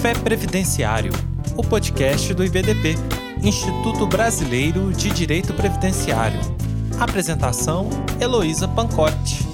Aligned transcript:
Café 0.00 0.14
Previdenciário, 0.14 1.12
o 1.58 1.62
podcast 1.62 2.32
do 2.32 2.42
IBDP, 2.42 2.94
Instituto 3.42 4.06
Brasileiro 4.06 4.90
de 4.94 5.10
Direito 5.10 5.52
Previdenciário. 5.52 6.40
Apresentação: 6.98 7.90
Heloísa 8.18 8.66
Pancotti. 8.66 9.49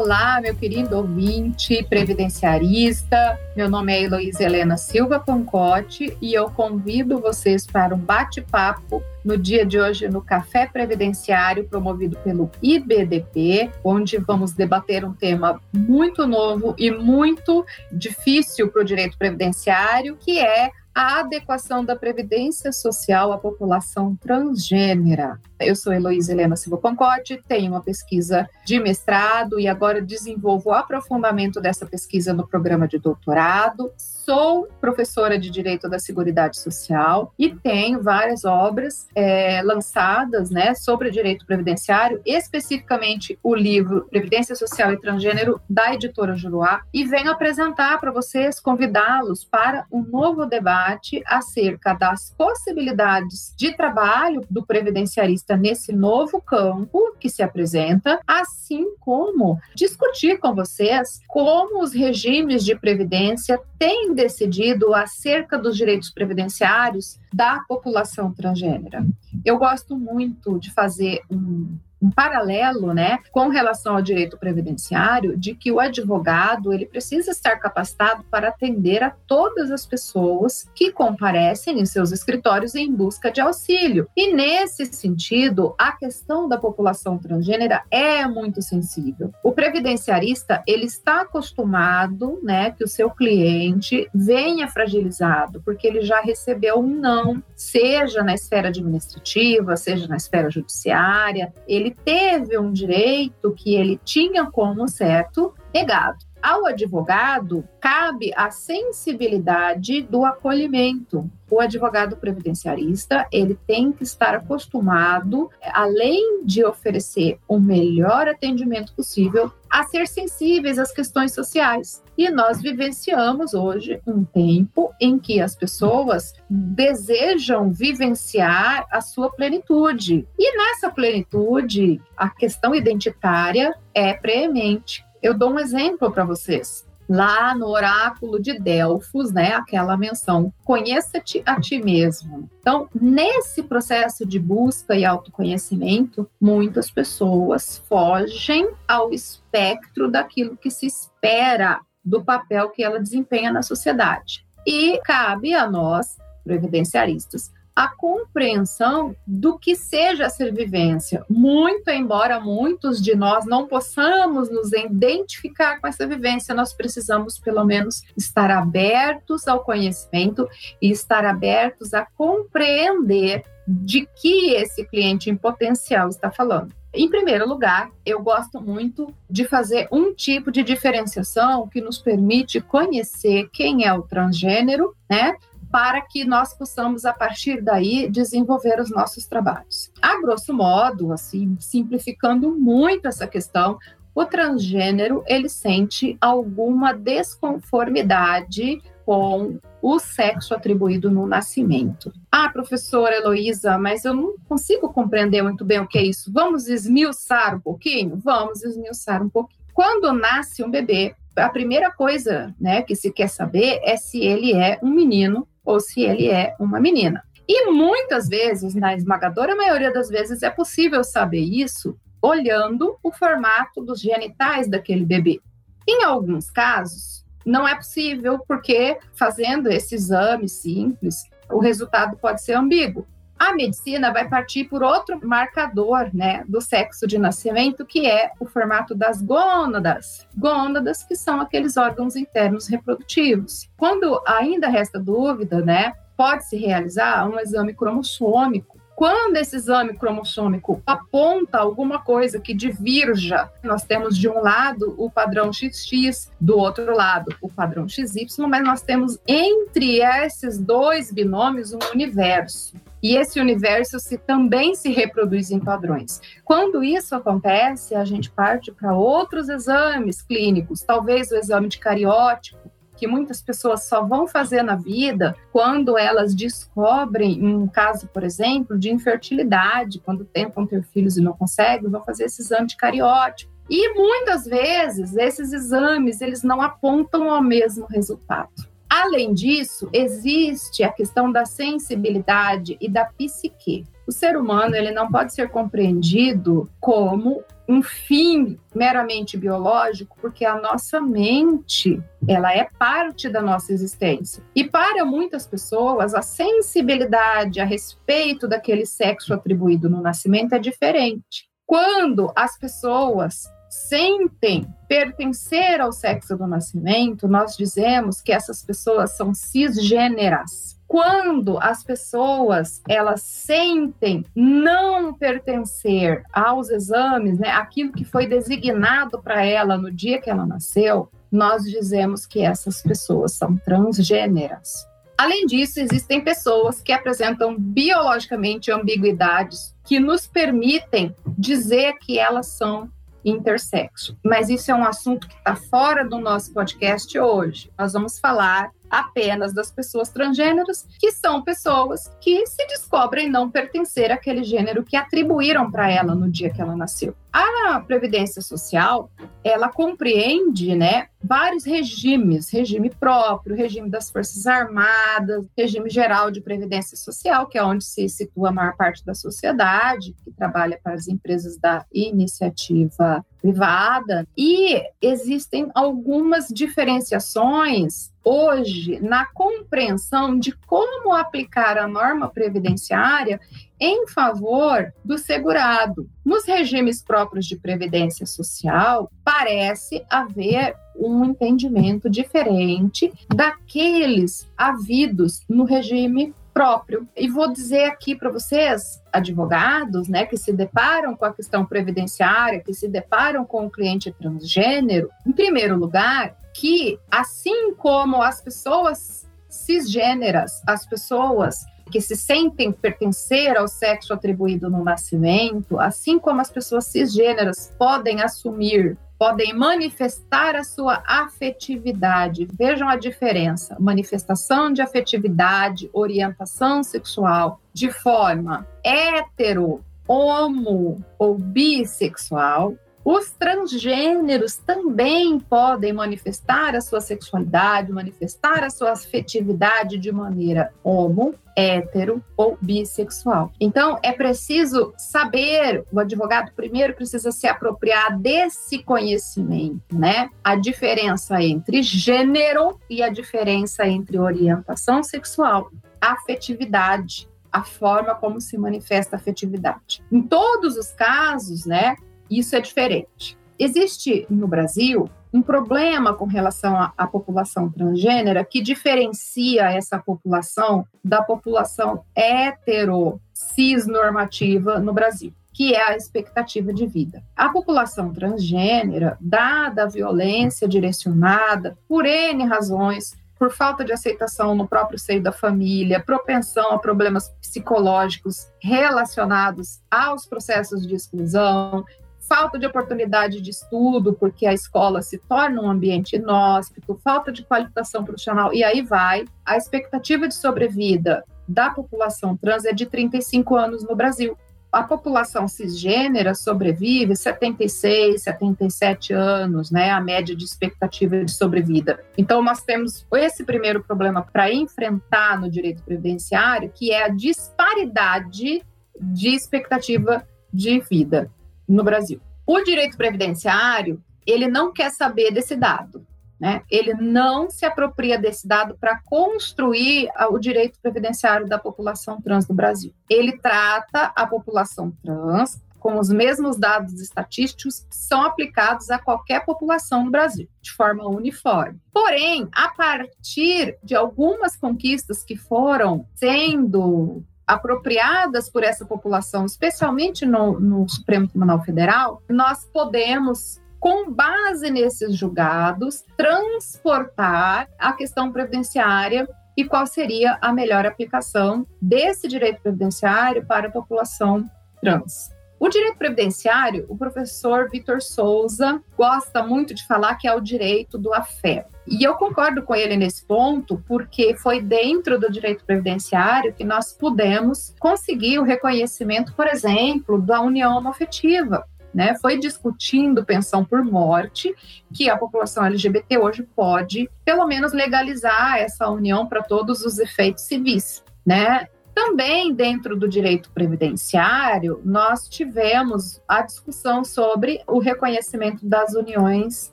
Olá, 0.00 0.40
meu 0.40 0.54
querido 0.54 0.96
ouvinte 0.96 1.82
previdenciarista. 1.82 3.36
Meu 3.56 3.68
nome 3.68 3.92
é 3.92 4.04
Heloísa 4.04 4.44
Helena 4.44 4.76
Silva 4.76 5.18
Pancotti 5.18 6.16
e 6.22 6.32
eu 6.32 6.48
convido 6.50 7.18
vocês 7.18 7.66
para 7.66 7.96
um 7.96 7.98
bate-papo 7.98 9.02
no 9.24 9.36
dia 9.36 9.66
de 9.66 9.76
hoje 9.76 10.08
no 10.08 10.22
Café 10.22 10.66
Previdenciário, 10.66 11.64
promovido 11.64 12.16
pelo 12.18 12.48
IBDP, 12.62 13.72
onde 13.82 14.18
vamos 14.18 14.52
debater 14.52 15.04
um 15.04 15.12
tema 15.12 15.60
muito 15.72 16.28
novo 16.28 16.76
e 16.78 16.92
muito 16.92 17.66
difícil 17.90 18.68
para 18.68 18.82
o 18.82 18.84
direito 18.84 19.18
previdenciário, 19.18 20.16
que 20.16 20.38
é 20.38 20.70
a 20.98 21.20
adequação 21.20 21.84
da 21.84 21.94
previdência 21.94 22.72
social 22.72 23.32
à 23.32 23.38
população 23.38 24.16
transgênera. 24.16 25.40
Eu 25.60 25.76
sou 25.76 25.92
Heloísa 25.92 26.32
Helena 26.32 26.56
Silva 26.56 26.76
Pancotti, 26.76 27.40
tenho 27.46 27.70
uma 27.70 27.80
pesquisa 27.80 28.50
de 28.64 28.80
mestrado 28.80 29.60
e 29.60 29.68
agora 29.68 30.02
desenvolvo 30.02 30.70
o 30.70 30.74
aprofundamento 30.74 31.60
dessa 31.60 31.86
pesquisa 31.86 32.34
no 32.34 32.48
programa 32.48 32.88
de 32.88 32.98
doutorado 32.98 33.92
sou 34.28 34.68
professora 34.78 35.38
de 35.38 35.48
Direito 35.48 35.88
da 35.88 35.98
Seguridade 35.98 36.60
Social 36.60 37.32
e 37.38 37.48
tenho 37.48 38.02
várias 38.02 38.44
obras 38.44 39.08
é, 39.14 39.62
lançadas 39.62 40.50
né, 40.50 40.74
sobre 40.74 41.10
direito 41.10 41.46
previdenciário, 41.46 42.20
especificamente 42.26 43.38
o 43.42 43.54
livro 43.54 44.06
Previdência 44.10 44.54
Social 44.54 44.92
e 44.92 45.00
Transgênero, 45.00 45.58
da 45.66 45.94
editora 45.94 46.36
Juruá, 46.36 46.82
e 46.92 47.06
venho 47.06 47.30
apresentar 47.30 47.98
para 47.98 48.10
vocês, 48.10 48.60
convidá-los 48.60 49.44
para 49.44 49.86
um 49.90 50.02
novo 50.02 50.44
debate 50.44 50.87
acerca 51.26 51.92
das 51.92 52.34
possibilidades 52.36 53.52
de 53.56 53.74
trabalho 53.76 54.44
do 54.48 54.64
previdenciarista 54.64 55.56
nesse 55.56 55.92
novo 55.92 56.40
campo 56.40 57.14
que 57.18 57.28
se 57.28 57.42
apresenta, 57.42 58.20
assim 58.26 58.94
como 59.00 59.58
discutir 59.74 60.38
com 60.38 60.54
vocês 60.54 61.20
como 61.26 61.82
os 61.82 61.92
regimes 61.92 62.64
de 62.64 62.74
previdência 62.76 63.60
têm 63.78 64.14
decidido 64.14 64.94
acerca 64.94 65.58
dos 65.58 65.76
direitos 65.76 66.10
previdenciários 66.10 67.18
da 67.32 67.60
população 67.68 68.32
transgênera. 68.32 69.04
Eu 69.44 69.58
gosto 69.58 69.96
muito 69.96 70.58
de 70.58 70.72
fazer 70.72 71.22
um 71.30 71.76
um 72.00 72.10
paralelo, 72.10 72.94
né, 72.94 73.18
com 73.32 73.48
relação 73.48 73.96
ao 73.96 74.02
direito 74.02 74.38
previdenciário, 74.38 75.36
de 75.36 75.54
que 75.54 75.72
o 75.72 75.80
advogado 75.80 76.72
ele 76.72 76.86
precisa 76.86 77.30
estar 77.30 77.56
capacitado 77.56 78.24
para 78.30 78.48
atender 78.48 79.02
a 79.02 79.10
todas 79.10 79.70
as 79.70 79.84
pessoas 79.84 80.68
que 80.74 80.92
comparecem 80.92 81.80
em 81.80 81.86
seus 81.86 82.12
escritórios 82.12 82.74
em 82.74 82.92
busca 82.92 83.30
de 83.30 83.40
auxílio. 83.40 84.08
E 84.16 84.32
nesse 84.32 84.86
sentido, 84.86 85.74
a 85.78 85.92
questão 85.92 86.48
da 86.48 86.56
população 86.56 87.18
transgênera 87.18 87.82
é 87.90 88.26
muito 88.26 88.62
sensível. 88.62 89.32
O 89.42 89.52
previdenciarista 89.52 90.62
ele 90.66 90.84
está 90.86 91.22
acostumado, 91.22 92.38
né, 92.42 92.70
que 92.70 92.84
o 92.84 92.88
seu 92.88 93.10
cliente 93.10 94.08
venha 94.14 94.68
fragilizado, 94.68 95.60
porque 95.64 95.86
ele 95.86 96.02
já 96.02 96.20
recebeu 96.20 96.78
um 96.78 96.98
não, 96.98 97.42
seja 97.54 98.22
na 98.22 98.34
esfera 98.34 98.68
administrativa, 98.68 99.76
seja 99.76 100.06
na 100.06 100.16
esfera 100.16 100.50
judiciária, 100.50 101.52
ele 101.66 101.87
ele 101.88 101.96
teve 102.04 102.58
um 102.58 102.72
direito 102.72 103.52
que 103.52 103.74
ele 103.74 103.98
tinha 104.04 104.50
como 104.50 104.88
certo 104.88 105.54
negado. 105.72 106.18
Ao 106.42 106.66
advogado, 106.66 107.66
cabe 107.80 108.32
a 108.36 108.50
sensibilidade 108.50 110.02
do 110.02 110.24
acolhimento. 110.24 111.28
O 111.50 111.60
advogado 111.60 112.16
previdenciarista, 112.16 113.26
ele 113.32 113.58
tem 113.66 113.90
que 113.90 114.02
estar 114.02 114.34
acostumado, 114.34 115.50
além 115.72 116.44
de 116.44 116.62
oferecer 116.64 117.38
o 117.48 117.58
melhor 117.58 118.28
atendimento 118.28 118.92
possível, 118.94 119.50
a 119.70 119.84
ser 119.84 120.06
sensíveis 120.06 120.78
às 120.78 120.92
questões 120.92 121.32
sociais. 121.32 122.02
E 122.16 122.30
nós 122.30 122.60
vivenciamos 122.60 123.54
hoje 123.54 124.00
um 124.06 124.24
tempo 124.24 124.92
em 125.00 125.18
que 125.18 125.40
as 125.40 125.56
pessoas 125.56 126.34
desejam 126.50 127.70
vivenciar 127.70 128.86
a 128.90 129.00
sua 129.00 129.30
plenitude. 129.30 130.26
E 130.38 130.56
nessa 130.56 130.90
plenitude, 130.90 132.00
a 132.16 132.28
questão 132.28 132.74
identitária 132.74 133.74
é 133.94 134.12
preemente. 134.12 135.07
Eu 135.22 135.34
dou 135.36 135.50
um 135.50 135.58
exemplo 135.58 136.10
para 136.10 136.24
vocês. 136.24 136.86
Lá 137.08 137.54
no 137.54 137.68
oráculo 137.68 138.38
de 138.38 138.58
Delfos, 138.58 139.32
né, 139.32 139.54
aquela 139.54 139.96
menção, 139.96 140.52
conheça-te 140.62 141.42
a 141.46 141.58
ti 141.58 141.82
mesmo. 141.82 142.50
Então, 142.60 142.86
nesse 142.94 143.62
processo 143.62 144.26
de 144.26 144.38
busca 144.38 144.94
e 144.94 145.06
autoconhecimento, 145.06 146.28
muitas 146.38 146.90
pessoas 146.90 147.82
fogem 147.88 148.68
ao 148.86 149.10
espectro 149.10 150.10
daquilo 150.10 150.56
que 150.56 150.70
se 150.70 150.84
espera 150.84 151.80
do 152.04 152.22
papel 152.22 152.68
que 152.68 152.84
ela 152.84 153.00
desempenha 153.00 153.50
na 153.50 153.62
sociedade. 153.62 154.46
E 154.66 155.00
cabe 155.02 155.54
a 155.54 155.68
nós, 155.68 156.18
previdenciaristas, 156.44 157.50
a 157.78 157.86
compreensão 157.86 159.14
do 159.24 159.56
que 159.56 159.76
seja 159.76 160.24
essa 160.24 160.50
vivência. 160.50 161.24
Muito 161.30 161.88
embora 161.90 162.40
muitos 162.40 163.00
de 163.00 163.14
nós 163.14 163.46
não 163.46 163.68
possamos 163.68 164.50
nos 164.50 164.72
identificar 164.72 165.80
com 165.80 165.86
essa 165.86 166.04
vivência, 166.04 166.52
nós 166.56 166.72
precisamos 166.72 167.38
pelo 167.38 167.64
menos 167.64 168.02
estar 168.16 168.50
abertos 168.50 169.46
ao 169.46 169.62
conhecimento 169.62 170.48
e 170.82 170.90
estar 170.90 171.24
abertos 171.24 171.94
a 171.94 172.04
compreender 172.04 173.44
de 173.68 174.08
que 174.16 174.54
esse 174.54 174.84
cliente 174.84 175.30
em 175.30 175.36
potencial 175.36 176.08
está 176.08 176.32
falando. 176.32 176.74
Em 176.92 177.08
primeiro 177.08 177.46
lugar, 177.46 177.90
eu 178.04 178.20
gosto 178.20 178.60
muito 178.60 179.14
de 179.30 179.44
fazer 179.44 179.86
um 179.92 180.14
tipo 180.14 180.50
de 180.50 180.64
diferenciação 180.64 181.68
que 181.68 181.80
nos 181.80 181.98
permite 181.98 182.60
conhecer 182.60 183.48
quem 183.52 183.86
é 183.86 183.92
o 183.92 184.02
transgênero, 184.02 184.96
né? 185.08 185.36
Para 185.70 186.00
que 186.00 186.24
nós 186.24 186.54
possamos, 186.54 187.04
a 187.04 187.12
partir 187.12 187.62
daí, 187.62 188.08
desenvolver 188.10 188.80
os 188.80 188.90
nossos 188.90 189.26
trabalhos. 189.26 189.90
A 190.00 190.20
grosso 190.20 190.54
modo, 190.54 191.12
assim, 191.12 191.56
simplificando 191.60 192.50
muito 192.50 193.06
essa 193.06 193.26
questão, 193.26 193.78
o 194.14 194.24
transgênero 194.24 195.22
ele 195.26 195.48
sente 195.48 196.16
alguma 196.20 196.92
desconformidade 196.92 198.82
com 199.06 199.58
o 199.80 199.98
sexo 199.98 200.54
atribuído 200.54 201.10
no 201.10 201.26
nascimento. 201.26 202.12
Ah, 202.30 202.50
professora 202.50 203.16
Heloísa, 203.16 203.78
mas 203.78 204.04
eu 204.04 204.12
não 204.12 204.34
consigo 204.48 204.92
compreender 204.92 205.40
muito 205.42 205.64
bem 205.64 205.80
o 205.80 205.86
que 205.86 205.98
é 205.98 206.02
isso. 206.02 206.32
Vamos 206.32 206.68
esmiuçar 206.68 207.54
um 207.56 207.60
pouquinho? 207.60 208.20
Vamos 208.22 208.62
esmiuçar 208.62 209.22
um 209.22 209.28
pouquinho. 209.28 209.62
Quando 209.72 210.12
nasce 210.12 210.64
um 210.64 210.70
bebê, 210.70 211.14
a 211.36 211.48
primeira 211.48 211.90
coisa 211.90 212.54
né, 212.60 212.82
que 212.82 212.96
se 212.96 213.12
quer 213.12 213.28
saber 213.28 213.78
é 213.84 213.96
se 213.96 214.20
ele 214.20 214.52
é 214.52 214.78
um 214.82 214.90
menino 214.90 215.46
ou 215.68 215.78
se 215.80 216.00
ele 216.00 216.30
é 216.30 216.56
uma 216.58 216.80
menina. 216.80 217.22
E 217.46 217.70
muitas 217.70 218.26
vezes, 218.26 218.74
na 218.74 218.94
esmagadora 218.94 219.54
maioria 219.54 219.92
das 219.92 220.08
vezes, 220.08 220.42
é 220.42 220.48
possível 220.48 221.04
saber 221.04 221.42
isso 221.42 221.94
olhando 222.22 222.98
o 223.02 223.12
formato 223.12 223.84
dos 223.84 224.00
genitais 224.00 224.66
daquele 224.66 225.04
bebê. 225.04 225.38
Em 225.86 226.04
alguns 226.04 226.50
casos, 226.50 227.22
não 227.44 227.68
é 227.68 227.74
possível, 227.74 228.38
porque 228.48 228.98
fazendo 229.14 229.68
esse 229.68 229.94
exame 229.94 230.48
simples, 230.48 231.24
o 231.50 231.58
resultado 231.58 232.16
pode 232.16 232.42
ser 232.42 232.54
ambíguo. 232.54 233.06
A 233.38 233.54
medicina 233.54 234.12
vai 234.12 234.28
partir 234.28 234.64
por 234.64 234.82
outro 234.82 235.18
marcador, 235.26 236.10
né, 236.12 236.44
do 236.48 236.60
sexo 236.60 237.06
de 237.06 237.18
nascimento, 237.18 237.86
que 237.86 238.06
é 238.06 238.32
o 238.40 238.46
formato 238.46 238.94
das 238.94 239.22
gônadas. 239.22 240.26
Gônadas 240.36 241.02
que 241.04 241.14
são 241.14 241.40
aqueles 241.40 241.76
órgãos 241.76 242.16
internos 242.16 242.66
reprodutivos. 242.66 243.68
Quando 243.76 244.20
ainda 244.26 244.68
resta 244.68 244.98
dúvida, 244.98 245.60
né, 245.60 245.92
pode-se 246.16 246.56
realizar 246.56 247.28
um 247.28 247.38
exame 247.38 247.72
cromossômico 247.72 248.78
quando 248.98 249.36
esse 249.36 249.54
exame 249.54 249.94
cromossômico 249.94 250.82
aponta 250.84 251.58
alguma 251.58 252.00
coisa 252.00 252.40
que 252.40 252.52
divirja, 252.52 253.48
nós 253.62 253.84
temos 253.84 254.18
de 254.18 254.28
um 254.28 254.42
lado 254.42 254.92
o 254.98 255.08
padrão 255.08 255.52
XX, 255.52 256.32
do 256.40 256.58
outro 256.58 256.92
lado 256.96 257.32
o 257.40 257.48
padrão 257.48 257.88
XY, 257.88 258.26
mas 258.48 258.64
nós 258.64 258.82
temos 258.82 259.16
entre 259.24 260.00
esses 260.00 260.58
dois 260.58 261.12
binômios 261.12 261.72
um 261.72 261.78
universo. 261.94 262.74
E 263.02 263.16
esse 263.16 263.40
universo 263.40 263.98
se, 263.98 264.18
também 264.18 264.74
se 264.74 264.90
reproduz 264.90 265.50
em 265.50 265.60
padrões. 265.60 266.20
Quando 266.44 266.82
isso 266.82 267.14
acontece, 267.14 267.94
a 267.94 268.04
gente 268.04 268.30
parte 268.30 268.72
para 268.72 268.96
outros 268.96 269.48
exames 269.48 270.22
clínicos, 270.22 270.82
talvez 270.82 271.30
o 271.30 271.36
exame 271.36 271.68
de 271.68 271.78
cariótipo, 271.78 272.58
que 272.98 273.06
muitas 273.06 273.40
pessoas 273.40 273.84
só 273.84 274.02
vão 274.02 274.26
fazer 274.26 274.62
na 274.62 274.74
vida 274.74 275.36
quando 275.52 275.96
elas 275.96 276.34
descobrem 276.34 277.40
um 277.44 277.68
caso, 277.68 278.08
por 278.08 278.24
exemplo, 278.24 278.76
de 278.76 278.90
infertilidade, 278.90 280.00
quando 280.00 280.24
tentam 280.24 280.66
ter 280.66 280.82
filhos 280.82 281.16
e 281.16 281.20
não 281.20 281.32
conseguem, 281.32 281.88
vão 281.88 282.02
fazer 282.02 282.24
esse 282.24 282.42
exame 282.42 282.66
de 282.66 282.76
cariótipo. 282.76 283.52
E 283.70 283.94
muitas 283.94 284.46
vezes 284.46 285.14
esses 285.14 285.52
exames 285.52 286.20
eles 286.20 286.42
não 286.42 286.60
apontam 286.60 287.30
ao 287.30 287.42
mesmo 287.42 287.86
resultado. 287.86 288.50
Além 289.00 289.32
disso, 289.32 289.88
existe 289.92 290.82
a 290.82 290.90
questão 290.90 291.30
da 291.30 291.44
sensibilidade 291.44 292.76
e 292.80 292.88
da 292.88 293.04
psique. 293.04 293.86
O 294.08 294.10
ser 294.10 294.36
humano 294.36 294.74
ele 294.74 294.90
não 294.90 295.08
pode 295.08 295.32
ser 295.32 295.50
compreendido 295.50 296.68
como 296.80 297.44
um 297.68 297.80
fim 297.80 298.58
meramente 298.74 299.36
biológico, 299.36 300.16
porque 300.20 300.44
a 300.44 300.60
nossa 300.60 301.00
mente, 301.00 302.02
ela 302.26 302.52
é 302.52 302.68
parte 302.76 303.28
da 303.28 303.40
nossa 303.40 303.72
existência. 303.72 304.42
E 304.52 304.64
para 304.64 305.04
muitas 305.04 305.46
pessoas, 305.46 306.12
a 306.12 306.20
sensibilidade 306.20 307.60
a 307.60 307.64
respeito 307.64 308.48
daquele 308.48 308.84
sexo 308.84 309.32
atribuído 309.32 309.88
no 309.88 310.00
nascimento 310.02 310.54
é 310.54 310.58
diferente. 310.58 311.48
Quando 311.64 312.32
as 312.34 312.58
pessoas 312.58 313.48
sentem 313.68 314.66
pertencer 314.88 315.80
ao 315.80 315.92
sexo 315.92 316.36
do 316.36 316.46
nascimento, 316.46 317.28
nós 317.28 317.56
dizemos 317.56 318.20
que 318.20 318.32
essas 318.32 318.62
pessoas 318.62 319.16
são 319.16 319.34
cisgêneras. 319.34 320.78
Quando 320.86 321.58
as 321.58 321.84
pessoas 321.84 322.82
elas 322.88 323.20
sentem 323.20 324.24
não 324.34 325.12
pertencer 325.12 326.22
aos 326.32 326.70
exames, 326.70 327.38
né, 327.38 327.50
aquilo 327.50 327.92
que 327.92 328.04
foi 328.04 328.26
designado 328.26 329.20
para 329.20 329.44
ela 329.44 329.76
no 329.76 329.92
dia 329.92 330.18
que 330.18 330.30
ela 330.30 330.46
nasceu, 330.46 331.10
nós 331.30 331.64
dizemos 331.64 332.24
que 332.24 332.40
essas 332.40 332.82
pessoas 332.82 333.32
são 333.32 333.54
transgêneras. 333.58 334.88
Além 335.18 335.46
disso, 335.46 335.80
existem 335.80 336.22
pessoas 336.22 336.80
que 336.80 336.92
apresentam 336.92 337.54
biologicamente 337.58 338.70
ambiguidades 338.70 339.74
que 339.84 339.98
nos 339.98 340.26
permitem 340.26 341.14
dizer 341.36 341.94
que 341.98 342.18
elas 342.18 342.46
são 342.46 342.88
intersexo. 343.24 344.16
Mas 344.24 344.48
isso 344.48 344.70
é 344.70 344.74
um 344.74 344.84
assunto 344.84 345.28
que 345.28 345.34
está 345.34 345.56
fora 345.56 346.06
do 346.08 346.18
nosso 346.18 346.52
podcast 346.52 347.18
hoje. 347.18 347.70
Nós 347.78 347.92
vamos 347.92 348.18
falar 348.18 348.70
apenas 348.90 349.52
das 349.52 349.70
pessoas 349.70 350.08
transgêneros, 350.10 350.86
que 350.98 351.12
são 351.12 351.42
pessoas 351.42 352.10
que 352.20 352.46
se 352.46 352.66
descobrem 352.66 353.28
não 353.28 353.50
pertencer 353.50 354.10
àquele 354.10 354.44
gênero 354.44 354.84
que 354.84 354.96
atribuíram 354.96 355.70
para 355.70 355.90
ela 355.90 356.14
no 356.14 356.30
dia 356.30 356.50
que 356.50 356.60
ela 356.60 356.76
nasceu. 356.76 357.14
A 357.32 357.80
previdência 357.80 358.40
social, 358.40 359.10
ela 359.44 359.68
compreende, 359.68 360.74
né, 360.74 361.08
vários 361.22 361.64
regimes, 361.64 362.50
regime 362.50 362.90
próprio, 362.90 363.54
regime 363.54 363.88
das 363.90 364.10
Forças 364.10 364.46
Armadas, 364.46 365.46
regime 365.56 365.90
geral 365.90 366.30
de 366.30 366.40
previdência 366.40 366.96
social, 366.96 367.46
que 367.46 367.58
é 367.58 367.62
onde 367.62 367.84
se 367.84 368.08
situa 368.08 368.48
a 368.48 368.52
maior 368.52 368.76
parte 368.76 369.04
da 369.04 369.14
sociedade, 369.14 370.16
que 370.24 370.30
trabalha 370.32 370.80
para 370.82 370.94
as 370.94 371.06
empresas 371.06 371.58
da 371.58 371.84
iniciativa 371.92 373.24
privada, 373.40 374.26
e 374.36 374.82
existem 375.00 375.70
algumas 375.74 376.48
diferenciações 376.48 378.12
hoje 378.24 379.00
na 379.00 379.24
compreensão 379.26 380.38
de 380.38 380.52
como 380.66 381.14
aplicar 381.14 381.78
a 381.78 381.88
norma 381.88 382.28
previdenciária 382.28 383.40
em 383.80 384.06
favor 384.06 384.92
do 385.04 385.16
segurado. 385.16 386.08
Nos 386.24 386.44
regimes 386.44 387.02
próprios 387.02 387.46
de 387.46 387.56
previdência 387.56 388.26
social, 388.26 389.10
parece 389.24 390.04
haver 390.10 390.76
um 390.94 391.24
entendimento 391.24 392.10
diferente 392.10 393.12
daqueles 393.34 394.46
havidos 394.56 395.42
no 395.48 395.64
regime 395.64 396.34
próprio. 396.58 397.08
E 397.16 397.28
vou 397.28 397.52
dizer 397.52 397.84
aqui 397.84 398.16
para 398.16 398.30
vocês, 398.30 399.00
advogados, 399.12 400.08
né, 400.08 400.26
que 400.26 400.36
se 400.36 400.52
deparam 400.52 401.14
com 401.14 401.24
a 401.24 401.32
questão 401.32 401.64
previdenciária, 401.64 402.58
que 402.58 402.74
se 402.74 402.88
deparam 402.88 403.44
com 403.44 403.66
o 403.66 403.70
cliente 403.70 404.10
transgênero, 404.10 405.08
em 405.24 405.30
primeiro 405.30 405.76
lugar, 405.76 406.36
que, 406.52 406.98
assim 407.08 407.72
como 407.74 408.20
as 408.20 408.40
pessoas 408.40 409.24
cisgêneras, 409.48 410.60
as 410.66 410.84
pessoas 410.84 411.64
que 411.92 412.00
se 412.00 412.16
sentem 412.16 412.72
pertencer 412.72 413.56
ao 413.56 413.68
sexo 413.68 414.12
atribuído 414.12 414.68
no 414.68 414.82
nascimento, 414.82 415.78
assim 415.78 416.18
como 416.18 416.40
as 416.40 416.50
pessoas 416.50 416.86
cisgêneras 416.86 417.72
podem 417.78 418.20
assumir, 418.20 418.98
podem 419.18 419.52
manifestar 419.52 420.54
a 420.54 420.62
sua 420.62 421.02
afetividade. 421.06 422.46
Vejam 422.52 422.88
a 422.88 422.96
diferença: 422.96 423.76
manifestação 423.80 424.72
de 424.72 424.80
afetividade, 424.80 425.90
orientação 425.92 426.82
sexual 426.82 427.60
de 427.72 427.90
forma 427.90 428.66
hetero, 428.84 429.84
homo 430.06 431.04
ou 431.18 431.36
bissexual 431.36 432.74
os 433.10 433.30
transgêneros 433.30 434.58
também 434.58 435.40
podem 435.40 435.94
manifestar 435.94 436.76
a 436.76 436.80
sua 436.82 437.00
sexualidade, 437.00 437.90
manifestar 437.90 438.62
a 438.62 438.68
sua 438.68 438.92
afetividade 438.92 439.96
de 439.96 440.12
maneira 440.12 440.74
homo, 440.84 441.34
hétero 441.56 442.22
ou 442.36 442.58
bissexual. 442.60 443.50
Então, 443.58 443.98
é 444.02 444.12
preciso 444.12 444.92
saber, 444.98 445.86
o 445.90 445.98
advogado 445.98 446.52
primeiro 446.54 446.92
precisa 446.92 447.32
se 447.32 447.46
apropriar 447.46 448.18
desse 448.18 448.82
conhecimento, 448.82 449.98
né? 449.98 450.28
A 450.44 450.54
diferença 450.54 451.42
entre 451.42 451.82
gênero 451.82 452.78
e 452.90 453.02
a 453.02 453.08
diferença 453.08 453.88
entre 453.88 454.18
orientação 454.18 455.02
sexual, 455.02 455.70
afetividade, 455.98 457.26
a 457.50 457.64
forma 457.64 458.14
como 458.14 458.38
se 458.38 458.58
manifesta 458.58 459.16
a 459.16 459.18
afetividade. 459.18 460.04
Em 460.12 460.20
todos 460.20 460.76
os 460.76 460.92
casos, 460.92 461.64
né, 461.64 461.96
isso 462.30 462.54
é 462.56 462.60
diferente. 462.60 463.36
Existe 463.58 464.26
no 464.30 464.46
Brasil 464.46 465.10
um 465.32 465.42
problema 465.42 466.14
com 466.14 466.24
relação 466.24 466.76
à, 466.76 466.92
à, 466.96 467.06
população 467.06 467.68
transgênera 467.70 468.44
que 468.44 468.62
diferencia 468.62 469.70
essa 469.70 469.98
população 469.98 470.86
da 471.04 471.22
população 471.22 472.04
hetero 472.16 473.20
cisnormativa 473.32 474.78
no 474.78 474.92
Brasil, 474.92 475.32
que 475.52 475.74
é 475.74 475.90
a 475.90 475.96
expectativa 475.96 476.72
de 476.72 476.86
vida. 476.86 477.22
A 477.36 477.50
população 477.50 478.12
transgênera, 478.12 479.18
dada 479.20 479.82
a 479.82 479.88
violência 479.88 480.68
direcionada 480.68 481.76
por 481.86 482.06
N 482.06 482.46
razões, 482.46 483.14
por 483.38 483.52
falta 483.52 483.84
de 483.84 483.92
aceitação 483.92 484.54
no 484.54 484.66
próprio 484.66 484.98
seio 484.98 485.22
da 485.22 485.30
família, 485.30 486.00
propensão 486.00 486.72
a 486.72 486.78
problemas 486.78 487.28
psicológicos 487.40 488.48
relacionados 488.60 489.80
aos 489.90 490.26
processos 490.26 490.86
de 490.86 490.94
exclusão, 490.94 491.84
falta 492.28 492.58
de 492.58 492.66
oportunidade 492.66 493.40
de 493.40 493.50
estudo, 493.50 494.12
porque 494.12 494.46
a 494.46 494.52
escola 494.52 495.00
se 495.00 495.18
torna 495.18 495.62
um 495.62 495.70
ambiente 495.70 496.16
inóspito, 496.16 497.00
falta 497.02 497.32
de 497.32 497.42
qualificação 497.42 498.04
profissional, 498.04 498.52
e 498.52 498.62
aí 498.62 498.82
vai. 498.82 499.24
A 499.44 499.56
expectativa 499.56 500.28
de 500.28 500.34
sobrevida 500.34 501.24
da 501.48 501.70
população 501.70 502.36
trans 502.36 502.66
é 502.66 502.72
de 502.72 502.84
35 502.84 503.56
anos 503.56 503.82
no 503.82 503.96
Brasil. 503.96 504.36
A 504.70 504.82
população 504.82 505.48
cisgênera 505.48 506.34
sobrevive 506.34 507.16
76, 507.16 508.22
77 508.22 509.14
anos, 509.14 509.70
né? 509.70 509.90
A 509.90 509.98
média 509.98 510.36
de 510.36 510.44
expectativa 510.44 511.24
de 511.24 511.32
sobrevida. 511.32 511.98
Então, 512.18 512.42
nós 512.42 512.62
temos 512.62 513.06
esse 513.14 513.44
primeiro 513.44 513.82
problema 513.82 514.20
para 514.30 514.52
enfrentar 514.52 515.40
no 515.40 515.50
direito 515.50 515.82
previdenciário, 515.82 516.70
que 516.74 516.92
é 516.92 517.04
a 517.04 517.08
disparidade 517.08 518.62
de 519.00 519.28
expectativa 519.28 520.22
de 520.52 520.80
vida 520.80 521.30
no 521.68 521.84
Brasil. 521.84 522.20
O 522.46 522.60
direito 522.62 522.96
previdenciário, 522.96 524.02
ele 524.26 524.48
não 524.48 524.72
quer 524.72 524.90
saber 524.90 525.30
desse 525.30 525.54
dado. 525.54 526.06
Né? 526.40 526.62
Ele 526.70 526.94
não 526.94 527.50
se 527.50 527.66
apropria 527.66 528.16
desse 528.16 528.46
dado 528.46 528.76
para 528.78 529.00
construir 529.02 530.08
o 530.30 530.38
direito 530.38 530.78
previdenciário 530.80 531.48
da 531.48 531.58
população 531.58 532.20
trans 532.22 532.46
no 532.46 532.54
Brasil. 532.54 532.94
Ele 533.10 533.36
trata 533.38 534.12
a 534.14 534.26
população 534.26 534.92
trans 535.02 535.60
com 535.78 535.98
os 535.98 536.10
mesmos 536.10 536.56
dados 536.56 537.00
estatísticos 537.00 537.80
que 537.88 537.96
são 537.96 538.22
aplicados 538.22 538.90
a 538.90 538.98
qualquer 538.98 539.44
população 539.44 540.04
no 540.04 540.10
Brasil, 540.10 540.48
de 540.60 540.72
forma 540.72 541.08
uniforme. 541.08 541.80
Porém, 541.92 542.48
a 542.52 542.68
partir 542.68 543.76
de 543.82 543.94
algumas 543.94 544.56
conquistas 544.56 545.24
que 545.24 545.36
foram 545.36 546.06
sendo 546.14 547.22
apropriadas 547.48 548.50
por 548.50 548.62
essa 548.62 548.84
população, 548.84 549.46
especialmente 549.46 550.26
no, 550.26 550.60
no 550.60 550.88
Supremo 550.88 551.26
Tribunal 551.26 551.62
Federal, 551.64 552.22
nós 552.28 552.64
podemos 552.66 553.58
com 553.80 554.12
base 554.12 554.70
nesses 554.70 555.16
julgados, 555.16 556.04
transportar 556.16 557.68
a 557.78 557.92
questão 557.92 558.32
previdenciária 558.32 559.28
e 559.56 559.64
qual 559.64 559.86
seria 559.86 560.36
a 560.40 560.52
melhor 560.52 560.84
aplicação 560.84 561.66
desse 561.80 562.28
direito 562.28 562.60
previdenciário 562.60 563.46
para 563.46 563.68
a 563.68 563.70
população 563.70 564.44
trans. 564.80 565.30
O 565.60 565.68
direito 565.68 565.98
previdenciário, 565.98 566.86
o 566.88 566.96
professor 566.96 567.68
Vitor 567.68 568.00
Souza 568.00 568.80
gosta 568.96 569.42
muito 569.42 569.74
de 569.74 569.84
falar 569.86 570.14
que 570.14 570.28
é 570.28 570.34
o 570.34 570.40
direito 570.40 570.96
do 570.96 571.12
afeto. 571.12 571.76
E 571.86 572.04
eu 572.04 572.14
concordo 572.14 572.62
com 572.62 572.74
ele 572.74 572.96
nesse 572.96 573.24
ponto, 573.24 573.82
porque 573.88 574.36
foi 574.36 574.60
dentro 574.60 575.18
do 575.18 575.30
direito 575.30 575.64
previdenciário 575.64 576.52
que 576.52 576.62
nós 576.62 576.92
pudemos 576.92 577.74
conseguir 577.80 578.38
o 578.38 578.44
reconhecimento, 578.44 579.34
por 579.34 579.48
exemplo, 579.48 580.20
da 580.20 580.40
união 580.40 580.76
homofetiva. 580.76 581.64
Né, 581.92 582.14
foi 582.20 582.38
discutindo 582.38 583.24
pensão 583.24 583.64
por 583.64 583.82
morte, 583.82 584.54
que 584.92 585.08
a 585.08 585.16
população 585.16 585.64
LGBT 585.64 586.18
hoje 586.18 586.46
pode, 586.54 587.10
pelo 587.24 587.46
menos, 587.46 587.72
legalizar 587.72 588.58
essa 588.58 588.88
união 588.90 589.26
para 589.26 589.42
todos 589.42 589.82
os 589.82 589.98
efeitos 589.98 590.44
civis. 590.44 591.02
Né? 591.26 591.66
Também 591.98 592.54
dentro 592.54 592.94
do 592.94 593.08
direito 593.08 593.50
previdenciário, 593.50 594.80
nós 594.84 595.28
tivemos 595.28 596.22
a 596.28 596.42
discussão 596.42 597.04
sobre 597.04 597.60
o 597.66 597.80
reconhecimento 597.80 598.64
das 598.64 598.94
uniões 598.94 599.72